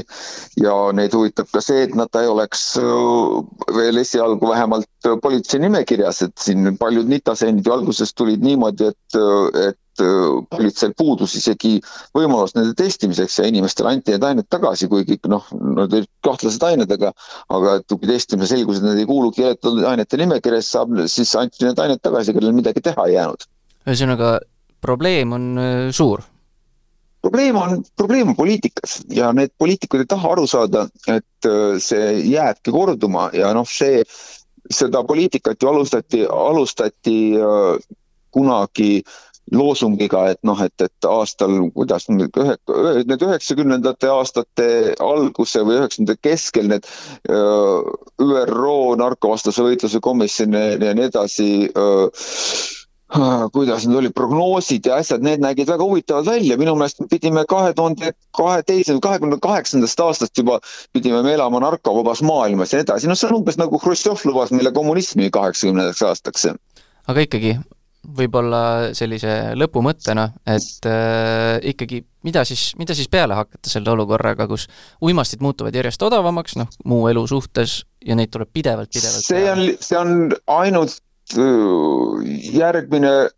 ja 0.61 0.75
neid 0.93 1.15
huvitab 1.17 1.49
ka 1.53 1.63
see, 1.65 1.87
et 1.87 1.95
nad 1.97 2.13
ei 2.21 2.29
oleks 2.29 2.65
äh, 2.81 3.75
veel 3.77 4.03
esialgu 4.03 4.51
vähemalt 4.51 4.89
politsei 5.23 5.61
nimekirjas, 5.63 6.23
et 6.27 6.35
siin 6.41 6.77
paljud 6.79 7.09
nitaseenid 7.09 7.67
ju 7.67 7.73
alguses 7.73 8.13
tulid 8.15 8.43
niimoodi, 8.45 8.91
et, 8.93 9.19
et 9.63 10.03
äh, 10.05 10.27
politseil 10.51 10.93
puudus 10.99 11.39
isegi 11.39 11.79
võimalus 12.17 12.53
nende 12.59 12.75
testimiseks 12.79 13.39
ja 13.41 13.49
inimestele 13.49 13.95
anti 13.95 14.13
need 14.13 14.29
ained 14.29 14.51
tagasi, 14.53 14.91
kuigi 14.93 15.21
noh, 15.31 15.47
nad 15.57 15.89
olid 15.89 16.11
kahtlased 16.27 16.69
ained, 16.69 16.93
aga 16.99 17.15
aga 17.55 17.79
et 17.81 17.97
kui 17.97 18.11
testimine 18.11 18.51
selgus, 18.51 18.83
et 18.83 18.91
need 18.91 19.03
ei 19.05 19.09
kuulu 19.09 19.33
keelatud 19.37 19.81
ainete 19.89 20.21
nimekirja, 20.21 20.61
siis 20.61 20.77
saab, 20.77 20.95
siis 21.09 21.35
anti 21.41 21.65
need 21.65 21.81
ained 21.81 22.05
tagasi, 22.05 22.37
kellel 22.37 22.57
midagi 22.57 22.85
teha 22.85 23.09
ei 23.09 23.17
jäänud. 23.17 23.49
ühesõnaga, 23.89 24.37
probleem 24.81 25.33
on 25.33 25.59
äh, 25.59 25.91
suur? 25.91 26.23
probleem 27.23 27.57
on, 27.57 27.85
probleem 27.97 28.29
on 28.29 28.37
poliitikas 28.37 29.01
ja 29.11 29.33
need 29.35 29.51
poliitikud 29.59 30.05
ei 30.05 30.09
taha 30.09 30.33
aru 30.33 30.47
saada, 30.47 30.87
et 31.11 31.47
äh, 31.47 31.79
see 31.83 32.13
jääbki 32.31 32.73
korduma 32.73 33.29
ja 33.35 33.51
noh, 33.57 33.67
see, 33.69 34.05
seda 34.71 35.03
poliitikat 35.05 35.63
ju 35.63 35.73
alustati, 35.73 36.23
alustati 36.31 37.19
äh, 37.37 37.97
kunagi 38.31 39.03
loosungiga, 39.53 40.27
et 40.33 40.41
noh, 40.45 40.59
et, 40.61 40.75
et 40.85 41.07
aastal, 41.09 41.55
kuidas 41.75 42.05
need 42.13 42.37
ühe, 42.37 42.57
need 43.09 43.23
üheksakümnendate 43.25 44.11
aastate 44.13 44.67
alguse 45.01 45.63
või 45.65 45.79
üheksakümnendate 45.79 46.29
keskel 46.29 46.69
need 46.69 46.89
ÜRO 48.29 48.77
narkovastase 49.01 49.65
võitluse 49.65 50.03
komisjon 50.05 50.53
ja 50.59 50.93
nii 50.93 51.09
edasi 51.09 51.49
öö, 51.73 52.11
kuidas 53.53 53.87
need 53.87 53.97
olid, 54.03 54.13
prognoosid 54.17 54.87
ja 54.89 54.99
asjad, 55.01 55.25
need 55.25 55.41
nägid 55.41 55.71
väga 55.71 55.85
huvitavad 55.85 56.29
välja, 56.29 56.59
minu 56.61 56.75
meelest 56.77 57.01
pidime 57.11 57.45
kahe 57.49 57.73
tuhande 57.77 58.13
kaheteise, 58.37 58.99
kahekümne 59.03 59.39
kaheksandast 59.43 60.01
aastast 60.05 60.37
juba 60.39 60.59
pidime 60.93 61.23
me 61.25 61.33
elama 61.39 61.63
narkovabas 61.65 62.21
maailmas 62.23 62.75
ja 62.75 62.83
nii 62.83 62.89
edasi, 62.89 63.09
noh, 63.09 63.17
see 63.17 63.31
on 63.31 63.41
umbes 63.41 63.57
nagu 63.61 63.81
Hruštšov 63.81 64.27
lubas 64.29 64.53
meile 64.53 64.75
kommunismi 64.77 65.31
kaheksakümnendaks 65.33 66.05
aastaks. 66.11 66.47
aga 67.09 67.25
ikkagi, 67.25 67.57
võib-olla 68.19 68.63
sellise 68.97 69.39
lõpumõttena, 69.57 70.29
et 70.45 70.93
äh, 70.93 71.57
ikkagi 71.73 72.05
mida 72.29 72.45
siis, 72.45 72.75
mida 72.77 72.95
siis 72.97 73.09
peale 73.09 73.37
hakata 73.39 73.71
selle 73.71 73.91
olukorraga, 73.95 74.47
kus 74.51 74.67
uimastid 75.05 75.41
muutuvad 75.45 75.75
järjest 75.75 76.03
odavamaks, 76.03 76.59
noh, 76.61 76.69
muu 76.85 77.09
elu 77.09 77.25
suhtes, 77.31 77.81
ja 78.05 78.17
neid 78.19 78.33
tuleb 78.35 78.53
pidevalt, 78.53 78.93
pidevalt 78.93 79.25
see 79.25 79.45
on, 79.51 79.65
see 79.81 79.99
on 79.99 80.35
ainult 80.59 81.01
järgmine 82.53 83.29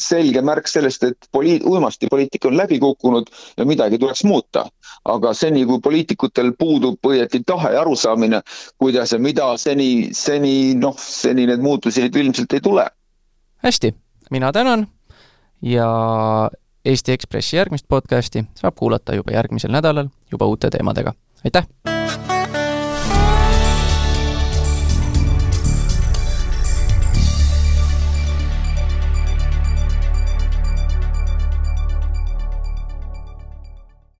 selge 0.00 0.42
märk 0.42 0.68
sellest, 0.68 1.04
et 1.04 1.28
poliit-, 1.32 1.64
uimastipoliitika 1.66 2.48
on 2.48 2.56
läbi 2.56 2.78
kukkunud 2.78 3.30
ja 3.56 3.64
midagi 3.64 3.98
tuleks 3.98 4.24
muuta. 4.24 4.66
aga 5.04 5.32
seni, 5.34 5.64
kui 5.66 5.80
poliitikutel 5.80 6.52
puudub 6.58 7.06
õieti 7.06 7.40
tahe 7.46 7.72
ja 7.72 7.80
arusaamine, 7.80 8.42
kuidas 8.78 9.12
ja 9.12 9.18
mida, 9.18 9.56
seni, 9.56 10.10
seni 10.12 10.74
noh, 10.74 10.96
seni 10.98 11.46
need 11.48 11.62
muutused 11.64 12.16
ilmselt 12.16 12.52
ei 12.52 12.60
tule. 12.60 12.86
hästi, 13.64 13.94
mina 14.30 14.52
tänan 14.52 14.86
ja 15.62 16.50
Eesti 16.84 17.12
Ekspressi 17.12 17.56
järgmist 17.56 17.88
podcasti 17.88 18.44
saab 18.54 18.74
kuulata 18.78 19.14
juba 19.14 19.32
järgmisel 19.32 19.72
nädalal 19.72 20.08
juba 20.32 20.46
uute 20.46 20.70
teemadega. 20.70 21.12
aitäh! 21.44 21.89